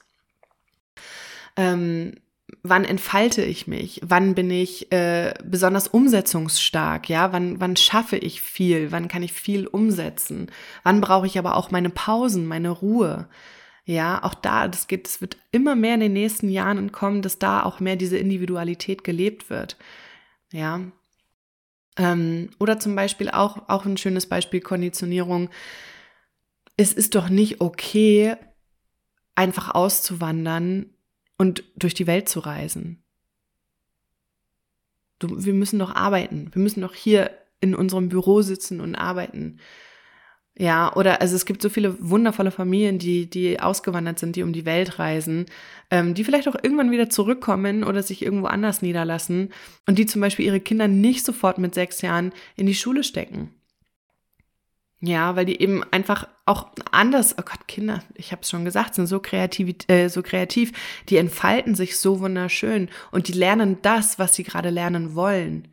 [1.57, 2.15] Ähm,
[2.63, 4.01] wann entfalte ich mich?
[4.03, 7.11] Wann bin ich äh, besonders umsetzungsstark?
[7.11, 8.91] Ja, wann, wann schaffe ich viel?
[8.91, 10.51] Wann kann ich viel umsetzen?
[10.85, 13.29] Wann brauche ich aber auch meine Pausen, meine Ruhe?
[13.85, 17.39] Ja, auch da, das geht, es wird immer mehr in den nächsten Jahren kommen, dass
[17.39, 19.77] da auch mehr diese Individualität gelebt wird.
[20.53, 20.81] Ja,
[22.01, 25.51] ähm, oder zum Beispiel auch, auch ein schönes Beispiel Konditionierung.
[26.79, 28.37] Es ist doch nicht okay,
[29.35, 30.87] einfach auszuwandern
[31.37, 33.05] und durch die Welt zu reisen.
[35.19, 36.49] Du, wir müssen doch arbeiten.
[36.55, 37.31] Wir müssen doch hier
[37.61, 39.59] in unserem Büro sitzen und arbeiten.
[40.61, 44.53] Ja, oder also es gibt so viele wundervolle Familien, die, die ausgewandert sind, die um
[44.53, 45.47] die Welt reisen,
[45.91, 49.55] ähm, die vielleicht auch irgendwann wieder zurückkommen oder sich irgendwo anders niederlassen
[49.87, 53.55] und die zum Beispiel ihre Kinder nicht sofort mit sechs Jahren in die Schule stecken.
[55.01, 58.97] Ja, weil die eben einfach auch anders, oh Gott, Kinder, ich habe es schon gesagt,
[58.97, 60.73] sind so kreativ, äh, so kreativ,
[61.09, 65.69] die entfalten sich so wunderschön und die lernen das, was sie gerade lernen wollen.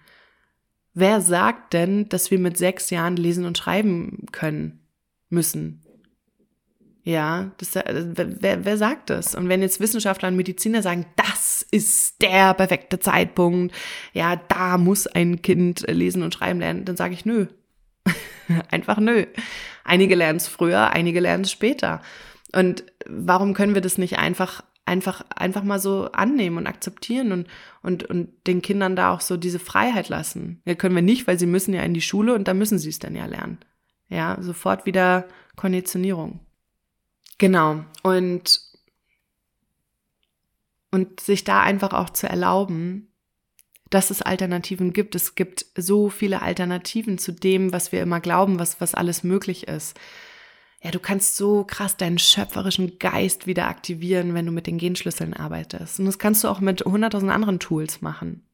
[0.99, 4.79] Wer sagt denn, dass wir mit sechs Jahren lesen und schreiben können
[5.29, 5.83] müssen?
[7.03, 9.35] Ja, das, äh, wer, wer sagt das?
[9.35, 13.75] Und wenn jetzt Wissenschaftler und Mediziner sagen, das ist der perfekte Zeitpunkt,
[14.13, 17.45] ja, da muss ein Kind lesen und schreiben lernen, dann sage ich nö.
[18.71, 19.27] Einfach nö.
[19.83, 22.01] Einige lernen es früher, einige lernen es später.
[22.55, 27.47] Und warum können wir das nicht einfach einfach, einfach mal so annehmen und akzeptieren und,
[27.81, 30.61] und, und den Kindern da auch so diese Freiheit lassen.
[30.65, 32.89] Ja, können wir nicht, weil sie müssen ja in die Schule und da müssen sie
[32.89, 33.59] es dann ja lernen.
[34.09, 36.39] Ja, sofort wieder Konditionierung.
[37.37, 37.83] Genau.
[38.03, 38.61] Und,
[40.91, 43.09] und sich da einfach auch zu erlauben,
[43.89, 45.15] dass es Alternativen gibt.
[45.15, 49.67] Es gibt so viele Alternativen zu dem, was wir immer glauben, was, was alles möglich
[49.67, 49.99] ist
[50.87, 55.33] ja, du kannst so krass deinen schöpferischen Geist wieder aktivieren, wenn du mit den Genschlüsseln
[55.33, 55.99] arbeitest.
[55.99, 58.47] Und das kannst du auch mit hunderttausend anderen Tools machen.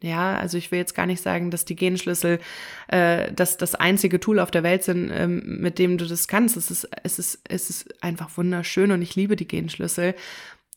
[0.00, 2.38] Ja, also ich will jetzt gar nicht sagen, dass die Genschlüssel
[2.86, 6.56] äh, das, das einzige Tool auf der Welt sind, ähm, mit dem du das kannst.
[6.56, 10.14] Es ist, es, ist, es ist einfach wunderschön und ich liebe die Genschlüssel,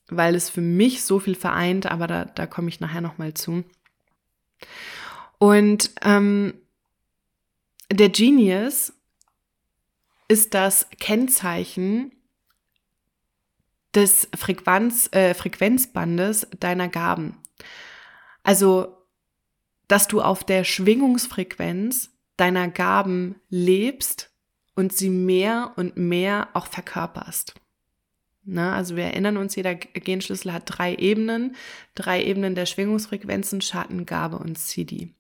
[0.08, 3.64] weil es für mich so viel vereint, aber da, da komme ich nachher nochmal zu.
[5.38, 6.56] Und ähm,
[7.92, 8.94] der Genius
[10.28, 12.12] ist das Kennzeichen
[13.94, 17.38] des Frequenz, äh, Frequenzbandes deiner Gaben.
[18.44, 18.98] Also,
[19.88, 24.32] dass du auf der Schwingungsfrequenz deiner Gaben lebst
[24.76, 27.54] und sie mehr und mehr auch verkörperst.
[28.46, 31.56] Na, also wir erinnern uns, jeder Genschlüssel hat drei Ebenen,
[31.96, 35.16] drei Ebenen der Schwingungsfrequenzen, Schatten, Gabe und Sidi.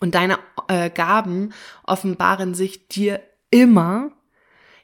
[0.00, 0.38] Und deine
[0.68, 1.54] äh, Gaben
[1.84, 3.22] offenbaren sich dir
[3.56, 4.12] immer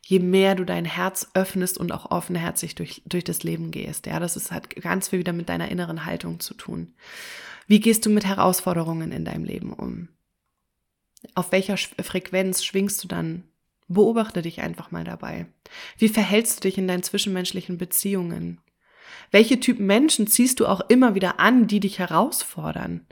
[0.04, 4.06] je mehr du dein Herz öffnest und auch offenherzig durch, durch das Leben gehst.
[4.06, 6.94] Ja, das ist, hat ganz viel wieder mit deiner inneren Haltung zu tun.
[7.66, 10.08] Wie gehst du mit Herausforderungen in deinem Leben um?
[11.34, 13.44] Auf welcher Frequenz schwingst du dann?
[13.86, 15.46] Beobachte dich einfach mal dabei.
[15.98, 18.60] Wie verhältst du dich in deinen zwischenmenschlichen Beziehungen?
[19.30, 23.06] Welche Typen Menschen ziehst du auch immer wieder an, die dich herausfordern?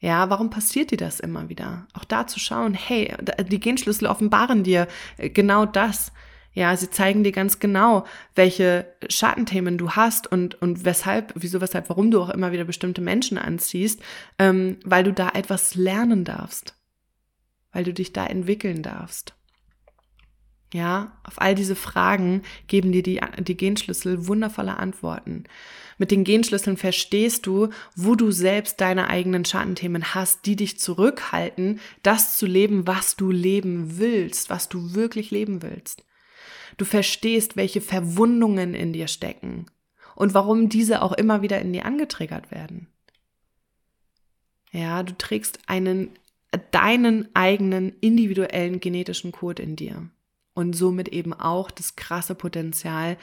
[0.00, 1.86] Ja, warum passiert dir das immer wieder?
[1.92, 3.14] Auch da zu schauen, hey,
[3.50, 4.88] die Genschlüssel offenbaren dir
[5.18, 6.12] äh, genau das.
[6.52, 11.88] Ja, sie zeigen dir ganz genau, welche Schattenthemen du hast und, und weshalb, wieso, weshalb,
[11.90, 14.02] warum du auch immer wieder bestimmte Menschen anziehst,
[14.38, 16.74] ähm, weil du da etwas lernen darfst.
[17.70, 19.34] Weil du dich da entwickeln darfst.
[20.72, 25.44] Ja, auf all diese Fragen geben dir die, die Genschlüssel wundervolle Antworten.
[25.98, 31.80] Mit den Genschlüsseln verstehst du, wo du selbst deine eigenen Schattenthemen hast, die dich zurückhalten,
[32.04, 36.04] das zu leben, was du leben willst, was du wirklich leben willst.
[36.76, 39.66] Du verstehst, welche Verwundungen in dir stecken
[40.14, 42.86] und warum diese auch immer wieder in dir angetriggert werden.
[44.70, 46.10] Ja, du trägst einen,
[46.70, 50.08] deinen eigenen individuellen genetischen Code in dir
[50.54, 53.16] und somit eben auch das krasse Potenzial,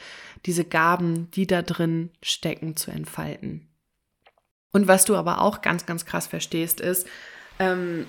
[0.46, 3.68] diese Gaben, die da drin stecken, zu entfalten.
[4.72, 7.06] Und was du aber auch ganz, ganz krass verstehst, ist,
[7.58, 8.06] ähm,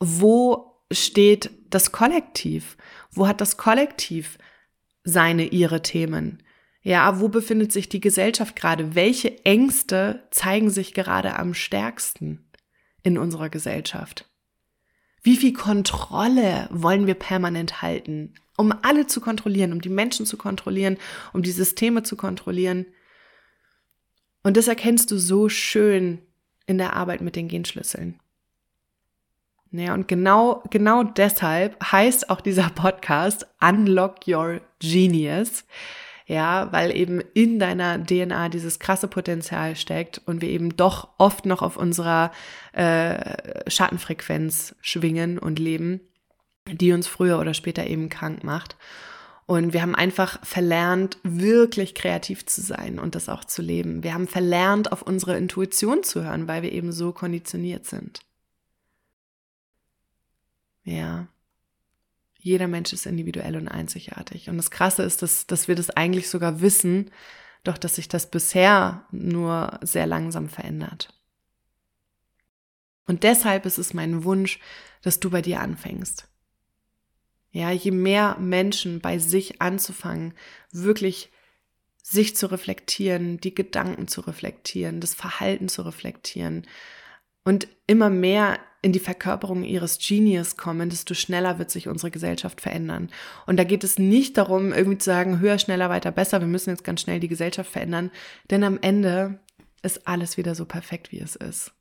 [0.00, 2.76] wo steht das Kollektiv?
[3.10, 4.38] Wo hat das Kollektiv
[5.04, 6.42] seine, ihre Themen?
[6.82, 8.94] Ja, wo befindet sich die Gesellschaft gerade?
[8.94, 12.50] Welche Ängste zeigen sich gerade am stärksten
[13.02, 14.27] in unserer Gesellschaft?
[15.22, 20.36] Wie viel Kontrolle wollen wir permanent halten, um alle zu kontrollieren, um die Menschen zu
[20.36, 20.96] kontrollieren,
[21.32, 22.86] um die Systeme zu kontrollieren?
[24.42, 26.20] Und das erkennst du so schön
[26.66, 28.20] in der Arbeit mit den Genschlüsseln.
[29.70, 35.64] Naja, und genau, genau deshalb heißt auch dieser Podcast Unlock Your Genius
[36.28, 41.46] ja, weil eben in deiner DNA dieses krasse Potenzial steckt und wir eben doch oft
[41.46, 42.32] noch auf unserer
[42.72, 46.00] äh, Schattenfrequenz schwingen und leben,
[46.70, 48.76] die uns früher oder später eben krank macht.
[49.46, 54.02] Und wir haben einfach verlernt, wirklich kreativ zu sein und das auch zu leben.
[54.02, 58.20] Wir haben verlernt, auf unsere Intuition zu hören, weil wir eben so konditioniert sind.
[60.84, 61.26] Ja.
[62.38, 64.48] Jeder Mensch ist individuell und einzigartig.
[64.48, 67.10] Und das Krasse ist, dass, dass wir das eigentlich sogar wissen,
[67.64, 71.12] doch dass sich das bisher nur sehr langsam verändert.
[73.06, 74.60] Und deshalb ist es mein Wunsch,
[75.02, 76.28] dass du bei dir anfängst.
[77.50, 80.34] Ja, je mehr Menschen bei sich anzufangen,
[80.70, 81.30] wirklich
[82.02, 86.66] sich zu reflektieren, die Gedanken zu reflektieren, das Verhalten zu reflektieren
[87.44, 92.60] und immer mehr in die Verkörperung ihres Genius kommen, desto schneller wird sich unsere Gesellschaft
[92.60, 93.10] verändern.
[93.46, 96.70] Und da geht es nicht darum, irgendwie zu sagen, höher, schneller, weiter, besser, wir müssen
[96.70, 98.10] jetzt ganz schnell die Gesellschaft verändern,
[98.50, 99.40] denn am Ende
[99.82, 101.72] ist alles wieder so perfekt, wie es ist.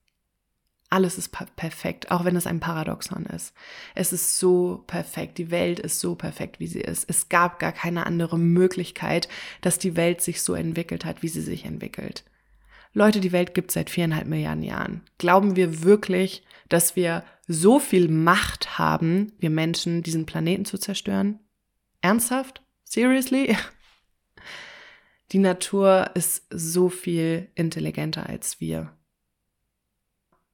[0.89, 3.53] Alles ist perfekt, auch wenn es ein Paradoxon ist.
[3.93, 7.09] Es ist so perfekt, die Welt ist so perfekt, wie sie ist.
[7.09, 9.27] Es gab gar keine andere Möglichkeit,
[9.59, 12.23] dass die Welt sich so entwickelt hat, wie sie sich entwickelt.
[12.97, 15.03] Leute, die Welt gibt seit viereinhalb Milliarden Jahren.
[15.19, 21.37] Glauben wir wirklich, dass wir so viel Macht haben, wir Menschen, diesen Planeten zu zerstören?
[22.01, 22.63] Ernsthaft?
[22.83, 23.55] Seriously?
[25.31, 28.91] Die Natur ist so viel intelligenter als wir.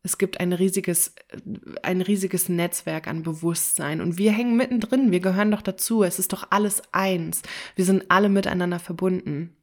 [0.01, 1.15] Es gibt ein riesiges,
[1.81, 5.13] ein riesiges Netzwerk an Bewusstsein und wir hängen mittendrin.
[5.13, 6.03] Wir gehören doch dazu.
[6.03, 7.41] Es ist doch alles eins.
[7.77, 9.55] Wir sind alle miteinander verbunden.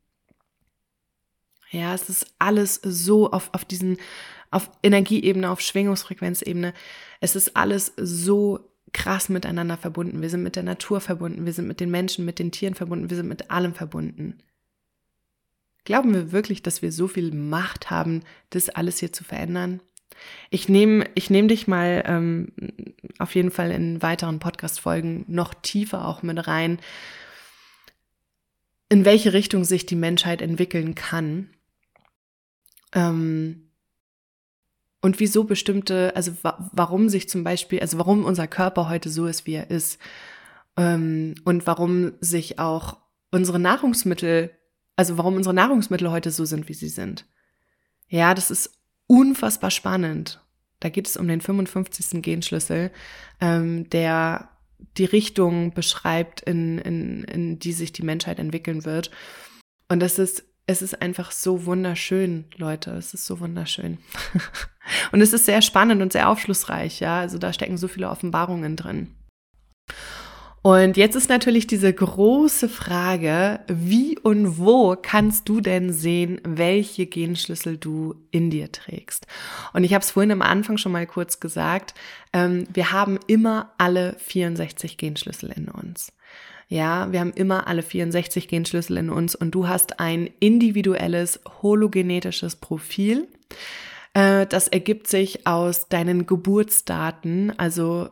[1.71, 3.97] Ja, es ist alles so auf, auf diesen,
[4.51, 6.75] auf Energieebene, auf Schwingungsfrequenzebene.
[7.21, 10.21] Es ist alles so krass miteinander verbunden.
[10.21, 11.47] Wir sind mit der Natur verbunden.
[11.47, 13.09] Wir sind mit den Menschen, mit den Tieren verbunden.
[13.09, 14.39] Wir sind mit allem verbunden.
[15.85, 19.81] Glauben wir wirklich, dass wir so viel Macht haben, das alles hier zu verändern?
[20.51, 22.53] Ich nehme ich nehm dich mal ähm,
[23.19, 26.79] auf jeden Fall in weiteren Podcast-Folgen noch tiefer auch mit rein,
[28.89, 31.49] in welche Richtung sich die Menschheit entwickeln kann.
[32.93, 33.71] Ähm,
[35.03, 39.27] und wieso bestimmte, also wa warum sich zum Beispiel, also warum unser Körper heute so
[39.27, 39.99] ist, wie er ist.
[40.77, 42.99] Ähm, und warum sich auch
[43.31, 44.51] unsere Nahrungsmittel,
[44.97, 47.27] also warum unsere Nahrungsmittel heute so sind, wie sie sind.
[48.09, 50.41] Ja, das ist unfassbar spannend.
[50.81, 52.23] Da geht es um den 55.
[52.23, 52.91] Genschlüssel,
[53.41, 54.51] ähm, der
[54.97, 59.11] die Richtung beschreibt, in, in, in die sich die Menschheit entwickeln wird.
[59.89, 62.93] Und das ist, es ist einfach so wunderschön, Leute.
[62.93, 63.99] Es ist so wunderschön.
[65.13, 67.19] und es ist sehr spannend und sehr aufschlussreich, ja.
[67.21, 69.09] Also da stecken so viele Offenbarungen drin.
[70.63, 77.07] Und jetzt ist natürlich diese große Frage, wie und wo kannst du denn sehen, welche
[77.07, 79.27] Genschlüssel du in dir trägst?
[79.73, 81.95] Und ich habe es vorhin am Anfang schon mal kurz gesagt,
[82.35, 86.13] ähm, wir haben immer alle 64 Genschlüssel in uns.
[86.73, 92.55] Ja, wir haben immer alle 64 Genschlüssel in uns und du hast ein individuelles hologenetisches
[92.55, 93.27] Profil.
[94.15, 98.11] Äh, das ergibt sich aus deinen Geburtsdaten, also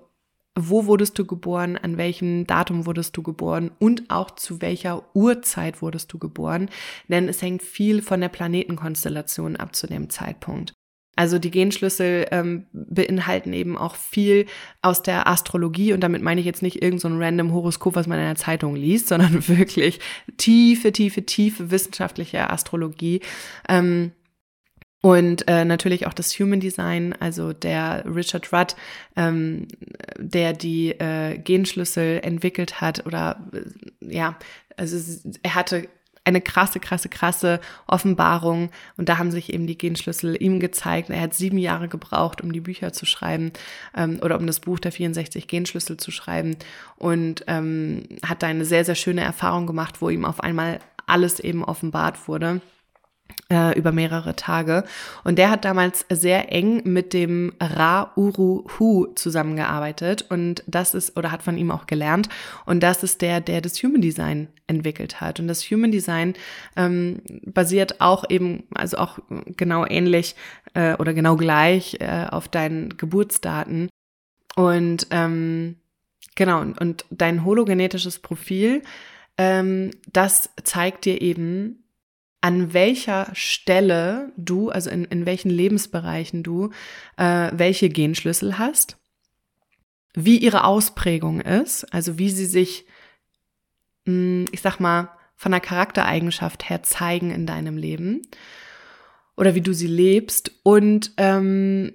[0.57, 5.81] wo wurdest du geboren, an welchem Datum wurdest du geboren und auch zu welcher Uhrzeit
[5.81, 6.69] wurdest du geboren,
[7.07, 10.75] denn es hängt viel von der Planetenkonstellation ab zu dem Zeitpunkt.
[11.19, 14.47] Also die Genschlüssel ähm, beinhalten eben auch viel
[14.83, 18.21] aus der Astrologie und damit meine ich jetzt nicht irgendein so random Horoskop, was man
[18.21, 19.99] in der Zeitung liest, sondern wirklich
[20.37, 23.21] tiefe, tiefe, tiefe wissenschaftliche Astrologie.
[23.69, 24.13] Ähm,
[25.03, 28.77] und äh, natürlich auch das Human Design, also der Richard Rudd,
[29.17, 29.67] ähm,
[30.19, 34.39] der die äh, Genschlüssel entwickelt hat oder äh, ja,
[34.77, 34.97] also
[35.43, 35.89] er hatte
[36.29, 38.71] eine krasse, krasse, krasse Offenbarung.
[38.97, 41.11] Und da haben sich eben die Genschlüssel ihm gezeigt.
[41.11, 43.53] Er hat sieben Jahre gebraucht, um die Bücher zu schreiben
[43.97, 46.57] ähm, oder um das Buch der 64 Genschlüssel zu schreiben.
[46.97, 51.41] Und ähm, hat da eine sehr, sehr schöne Erfahrung gemacht, wo ihm auf einmal alles
[51.41, 52.61] eben offenbart wurde
[53.77, 54.85] über mehrere Tage.
[55.25, 61.17] Und der hat damals sehr eng mit dem Ra Uru Hu zusammengearbeitet und das ist,
[61.17, 62.29] oder hat von ihm auch gelernt.
[62.67, 65.41] Und das ist der, der das Human Design entwickelt hat.
[65.41, 66.35] Und das Human Design
[66.77, 69.19] ähm, basiert auch eben, also auch
[69.57, 70.37] genau ähnlich
[70.75, 73.89] äh, oder genau gleich äh, auf deinen Geburtsdaten.
[74.57, 75.77] Und ähm,
[76.35, 78.83] genau, und, und dein hologenetisches Profil,
[79.39, 81.85] ähm, das zeigt dir eben,
[82.41, 86.71] an welcher Stelle du, also in, in welchen Lebensbereichen du,
[87.17, 88.97] äh, welche Genschlüssel hast,
[90.15, 92.87] wie ihre Ausprägung ist, also wie sie sich,
[94.05, 98.23] mh, hm, ich sag mal, von der Charaktereigenschaft her zeigen in deinem Leben
[99.37, 101.93] oder wie du sie lebst und ähm,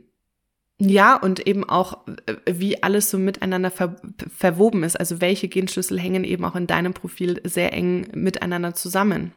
[0.79, 3.95] ja, und eben auch, äh, wie alles so miteinander ver
[4.35, 4.99] verwoben ist.
[4.99, 9.33] Also welche Genschlüssel hängen eben auch in deinem Profil sehr eng miteinander zusammen.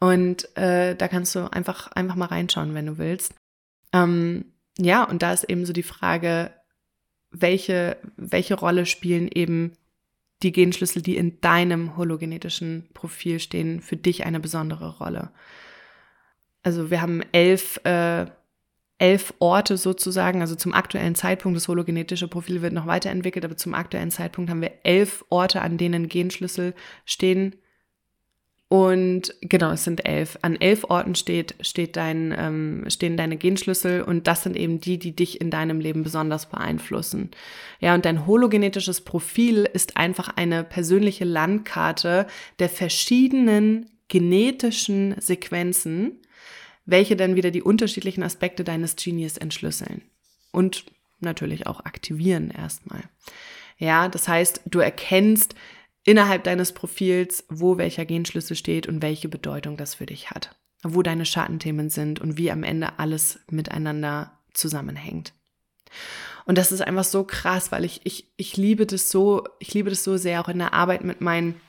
[0.00, 3.34] Und äh, da kannst du einfach, einfach mal reinschauen, wenn du willst.
[3.94, 6.50] Ähm, ja, und da ist eben so die Frage,
[7.30, 9.72] welche, welche Rolle spielen eben
[10.42, 15.30] die Genschlüssel, die in deinem hologenetischen Profil stehen, für dich eine besondere Rolle.
[16.62, 18.26] Also wir haben elf, äh,
[18.98, 23.74] elf Orte sozusagen, also zum aktuellen Zeitpunkt, das hologenetische Profil wird noch weiterentwickelt, aber zum
[23.74, 26.74] aktuellen Zeitpunkt haben wir elf Orte, an denen Genschlüssel
[27.04, 27.54] stehen,
[28.68, 30.38] und genau, es sind elf.
[30.42, 34.98] An elf Orten steht, steht dein, ähm, stehen deine Genschlüssel und das sind eben die,
[34.98, 37.30] die dich in deinem Leben besonders beeinflussen.
[37.80, 42.26] Ja, und dein hologenetisches Profil ist einfach eine persönliche Landkarte
[42.58, 46.20] der verschiedenen genetischen Sequenzen,
[46.88, 50.02] welche dann wieder die unterschiedlichen Aspekte deines Genies entschlüsseln.
[50.52, 50.86] Und
[51.20, 53.02] natürlich auch aktivieren erstmal.
[53.76, 55.54] Ja, das heißt, du erkennst,
[56.04, 61.02] innerhalb deines Profils, wo welcher Genschlüssel steht und welche Bedeutung das für dich hat, wo
[61.02, 65.34] deine Schattenthemen sind und wie am Ende alles miteinander zusammenhängt.
[66.46, 69.90] Und das ist einfach so krass, weil ich, ich, ich liebe das so, ich liebe
[69.90, 71.60] das so sehr auch in der Arbeit mit meinen,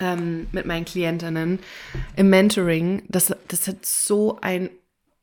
[0.00, 1.58] ähm, mit meinen Klientinnen
[2.16, 3.02] im Mentoring.
[3.08, 4.70] Das, das hat so ein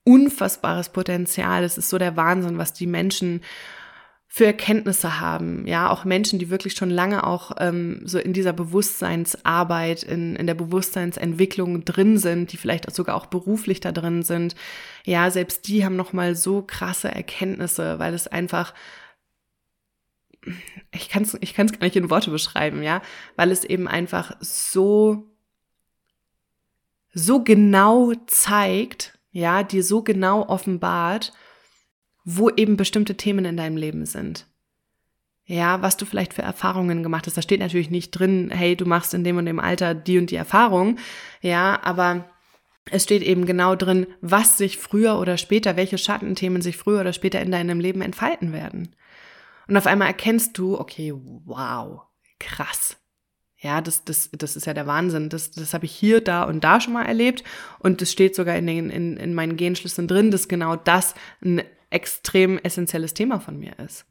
[0.04, 1.64] unfassbares Potenzial.
[1.64, 3.42] Es ist so der Wahnsinn, was die Menschen
[4.34, 5.68] für Erkenntnisse haben.
[5.68, 10.48] Ja, auch Menschen, die wirklich schon lange auch ähm, so in dieser Bewusstseinsarbeit, in, in
[10.48, 14.56] der Bewusstseinsentwicklung drin sind, die vielleicht sogar auch beruflich da drin sind.
[15.04, 18.74] Ja, selbst die haben nochmal so krasse Erkenntnisse, weil es einfach
[20.92, 23.02] ich kann es ich kann's gar nicht in Worte beschreiben, ja,
[23.36, 25.28] weil es eben einfach so
[27.14, 31.34] so genau zeigt, ja, dir so genau offenbart,
[32.24, 34.48] wo eben bestimmte Themen in deinem Leben sind.
[35.46, 37.36] Ja, was du vielleicht für Erfahrungen gemacht hast.
[37.36, 40.32] Da steht natürlich nicht drin, hey, du machst in dem und dem Alter die und
[40.32, 40.98] die Erfahrung.
[41.42, 42.30] Ja, aber
[42.90, 47.14] es steht eben genau drin, was sich früher oder später, welche Schattenthemen sich früher oder
[47.14, 48.96] später in deinem Leben entfalten werden.
[49.72, 52.02] Und auf einmal erkennst du, okay, wow,
[52.40, 52.98] krass.
[53.58, 55.30] Ja, das, das, das ist ja der Wahnsinn.
[55.30, 57.46] Das, das habe ich hier, da und da schon mal erlebt.
[57.80, 61.62] Und es steht sogar in, den, in, in meinen Genschlüsseln drin, dass genau das ein
[61.90, 64.04] extrem essentielles Thema von mir ist.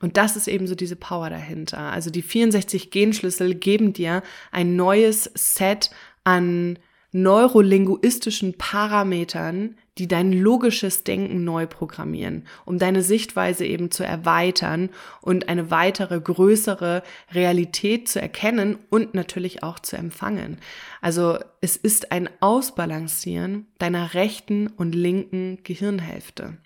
[0.00, 1.92] Und das ist eben so diese Power dahinter.
[1.92, 4.22] Also die 64 Genschlüssel geben dir
[4.52, 5.90] ein neues Set
[6.24, 6.78] an
[7.12, 14.88] neurolinguistischen Parametern, die dein logisches Denken neu programmieren, um deine Sichtweise eben zu erweitern
[15.20, 20.56] und eine weitere, größere Realität zu erkennen und natürlich auch zu empfangen.
[21.02, 26.56] Also es ist ein Ausbalancieren deiner rechten und linken Gehirnhälfte.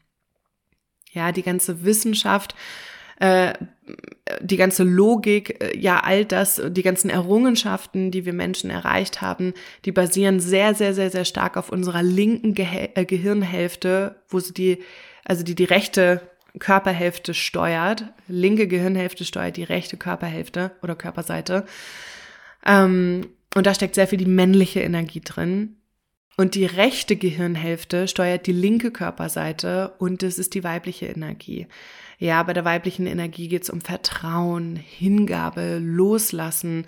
[1.10, 2.54] Ja, die ganze Wissenschaft
[3.20, 3.52] äh,
[4.40, 9.52] die ganze Logik, äh, ja, all das, die ganzen Errungenschaften, die wir Menschen erreicht haben,
[9.84, 14.54] die basieren sehr, sehr, sehr, sehr stark auf unserer linken Ge äh, Gehirnhälfte, wo sie
[14.54, 14.78] die,
[15.24, 16.20] also die die rechte
[16.58, 18.04] Körperhälfte steuert.
[18.28, 21.66] Linke Gehirnhälfte steuert die rechte Körperhälfte oder Körperseite.
[22.64, 25.76] Ähm, und da steckt sehr viel die männliche Energie drin.
[26.36, 31.68] Und die rechte Gehirnhälfte steuert die linke Körperseite und das ist die weibliche Energie.
[32.24, 36.86] Ja, bei der weiblichen Energie geht es um Vertrauen, Hingabe, Loslassen,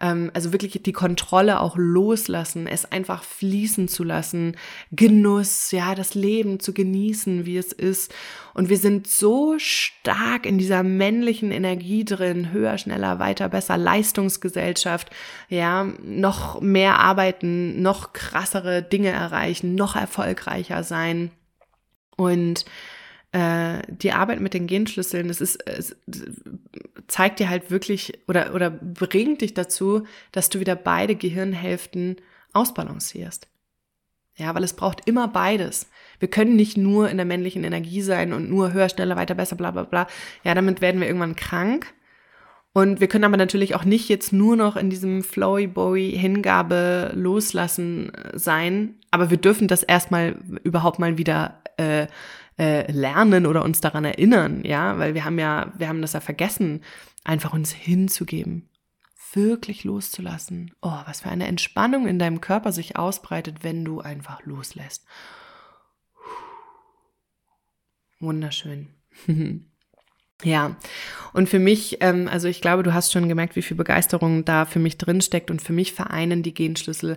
[0.00, 4.56] ähm, also wirklich die Kontrolle auch loslassen, es einfach fließen zu lassen,
[4.92, 8.14] Genuss, ja, das Leben zu genießen, wie es ist.
[8.54, 15.10] Und wir sind so stark in dieser männlichen Energie drin, höher, schneller, weiter, besser, Leistungsgesellschaft,
[15.48, 21.32] ja, noch mehr arbeiten, noch krassere Dinge erreichen, noch erfolgreicher sein.
[22.16, 22.64] Und
[23.36, 25.94] äh, die Arbeit mit den Genschlüsseln, das ist, es
[27.06, 32.16] zeigt dir halt wirklich oder, oder bringt dich dazu, dass du wieder beide Gehirnhälften
[32.54, 33.46] ausbalancierst.
[34.36, 35.90] Ja, weil es braucht immer beides.
[36.18, 39.56] Wir können nicht nur in der männlichen Energie sein und nur höher, schneller, weiter, besser,
[39.56, 40.06] bla bla bla.
[40.42, 41.92] Ja, damit werden wir irgendwann krank.
[42.72, 47.12] Und wir können aber natürlich auch nicht jetzt nur noch in diesem flowy boy Hingabe
[47.14, 48.94] loslassen äh, sein.
[49.10, 52.06] Aber wir dürfen das erstmal überhaupt mal wieder äh,
[52.58, 56.20] äh, lernen oder uns daran erinnern, ja, weil wir haben ja, wir haben das ja
[56.20, 56.82] vergessen,
[57.24, 58.68] einfach uns hinzugeben,
[59.32, 60.74] wirklich loszulassen.
[60.80, 65.06] Oh, was für eine Entspannung in deinem Körper sich ausbreitet, wenn du einfach loslässt.
[68.20, 68.88] Wunderschön.
[70.42, 70.76] Ja,
[71.32, 74.66] und für mich, ähm, also ich glaube, du hast schon gemerkt, wie viel Begeisterung da
[74.66, 77.16] für mich drinsteckt und für mich vereinen die Genschlüssel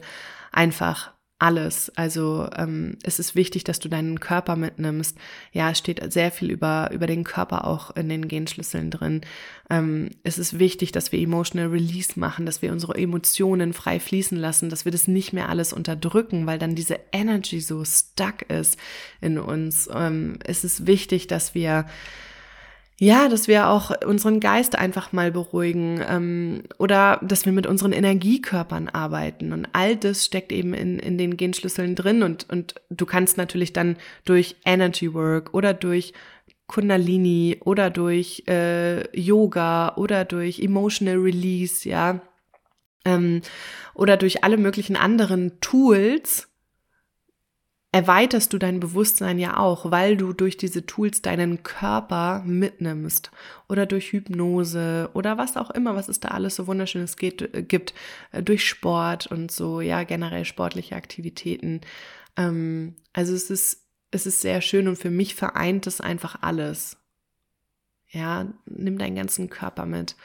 [0.53, 1.89] einfach alles.
[1.95, 5.17] Also ähm, es ist wichtig, dass du deinen Körper mitnimmst.
[5.53, 9.21] Ja, es steht sehr viel über, über den Körper auch in den Genschlüsseln drin.
[9.69, 14.37] Ähm, es ist wichtig, dass wir Emotional Release machen, dass wir unsere Emotionen frei fließen
[14.37, 18.77] lassen, dass wir das nicht mehr alles unterdrücken, weil dann diese Energy so stuck ist
[19.21, 19.89] in uns.
[19.93, 21.85] Ähm, es ist wichtig, dass wir
[23.01, 27.93] ja, dass wir auch unseren Geist einfach mal beruhigen ähm, oder dass wir mit unseren
[27.93, 29.53] Energiekörpern arbeiten.
[29.53, 32.23] Und all das steckt eben in, in den Genschlüsseln drin.
[32.23, 33.95] Und, und du kannst natürlich dann
[34.25, 36.11] durch Energy Work oder durch
[36.67, 42.19] Kundalini oder durch äh, Yoga oder durch Emotional Release, ja,
[43.05, 43.41] ähm,
[43.93, 46.48] oder durch alle möglichen anderen Tools
[47.91, 53.31] erweiterst du dein Bewusstsein ja auch, weil du durch diese Tools deinen Körper mitnimmst
[53.67, 57.63] oder durch Hypnose oder was auch immer, was es da alles so wunderschönes geht, äh,
[57.63, 57.93] gibt,
[58.31, 61.81] äh, durch Sport und so, ja, generell sportliche Aktivitäten.
[62.37, 66.97] Ähm, also es ist, es ist sehr schön und für mich vereint es einfach alles.
[68.11, 70.15] Ja, nimm deinen ganzen Körper mit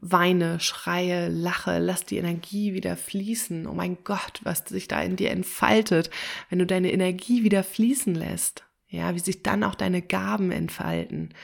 [0.00, 3.66] weine, schreie, lache, lass die Energie wieder fließen.
[3.66, 6.10] Oh mein Gott, was sich da in dir entfaltet,
[6.48, 8.64] wenn du deine Energie wieder fließen lässt.
[8.88, 11.34] Ja, wie sich dann auch deine Gaben entfalten.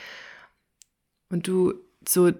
[1.29, 1.73] Und du
[2.07, 2.31] so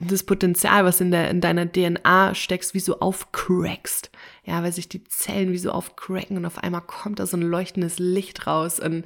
[0.00, 4.10] das Potenzial, was in, der, in deiner DNA steckst, wie so aufcrackst.
[4.44, 7.42] Ja, weil sich die Zellen wie so aufcracken und auf einmal kommt da so ein
[7.42, 9.04] leuchtendes Licht raus und,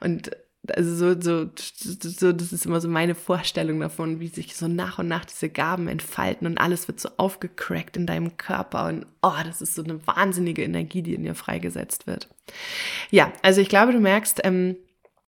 [0.00, 0.30] und
[0.72, 4.98] also so, so, so, das ist immer so meine Vorstellung davon, wie sich so nach
[4.98, 9.32] und nach diese Gaben entfalten und alles wird so aufgecrackt in deinem Körper und oh,
[9.44, 12.28] das ist so eine wahnsinnige Energie, die in dir freigesetzt wird.
[13.10, 14.76] Ja, also ich glaube, du merkst, ähm,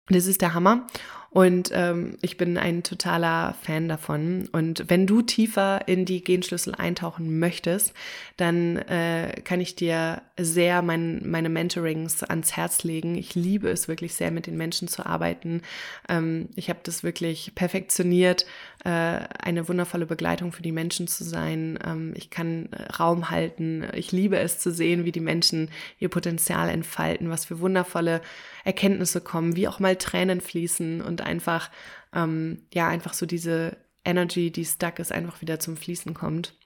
[0.08, 0.86] das ist der Hammer.
[1.30, 4.48] Und ähm, ich bin ein totaler Fan davon.
[4.52, 7.92] Und wenn du tiefer in die Genschlüssel eintauchen möchtest,
[8.36, 13.16] dann äh, kann ich dir sehr mein, meine Mentorings ans Herz legen.
[13.16, 15.62] Ich liebe es wirklich sehr, mit den Menschen zu arbeiten.
[16.08, 18.46] Ähm, ich habe das wirklich perfektioniert,
[18.84, 21.78] äh, eine wundervolle Begleitung für die Menschen zu sein.
[21.84, 22.68] Ähm, ich kann
[22.98, 23.86] Raum halten.
[23.94, 28.20] Ich liebe es zu sehen, wie die Menschen ihr Potenzial entfalten, was für wundervolle
[28.64, 31.70] Erkenntnisse kommen, wie auch mal Tränen fließen und einfach,
[32.12, 36.56] ähm, ja, einfach so diese Energy, die stuck ist, einfach wieder zum Fließen kommt.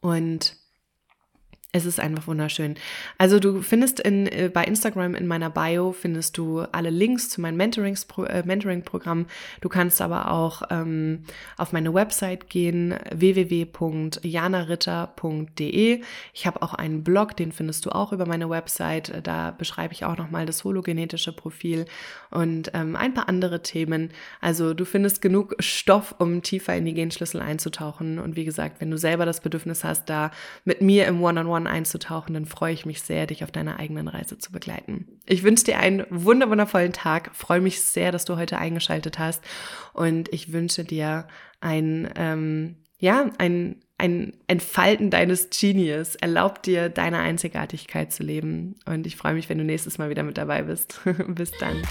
[0.00, 0.56] Und
[1.76, 2.74] es ist einfach wunderschön.
[3.18, 7.40] Also du findest in, äh, bei Instagram in meiner Bio findest du alle Links zu
[7.40, 9.26] meinem äh, Mentoring-Programm.
[9.60, 11.24] Du kannst aber auch ähm,
[11.56, 16.00] auf meine Website gehen, www.janaritter.de.
[16.32, 19.12] Ich habe auch einen Blog, den findest du auch über meine Website.
[19.22, 21.86] Da beschreibe ich auch nochmal das hologenetische Profil
[22.30, 24.10] und ähm, ein paar andere Themen.
[24.40, 28.18] Also du findest genug Stoff, um tiefer in die Genschlüssel einzutauchen.
[28.18, 30.30] Und wie gesagt, wenn du selber das Bedürfnis hast, da
[30.64, 34.38] mit mir im One-on-One Einzutauchen, dann freue ich mich sehr, dich auf deiner eigenen Reise
[34.38, 35.20] zu begleiten.
[35.26, 39.42] Ich wünsche dir einen wundervollen Tag, freue mich sehr, dass du heute eingeschaltet hast
[39.92, 41.28] und ich wünsche dir
[41.60, 46.16] ein, ähm, ja, ein, ein Entfalten deines Genius.
[46.16, 48.76] Erlaub dir, deine Einzigartigkeit zu leben.
[48.84, 51.00] Und ich freue mich, wenn du nächstes Mal wieder mit dabei bist.
[51.28, 51.82] Bis dann.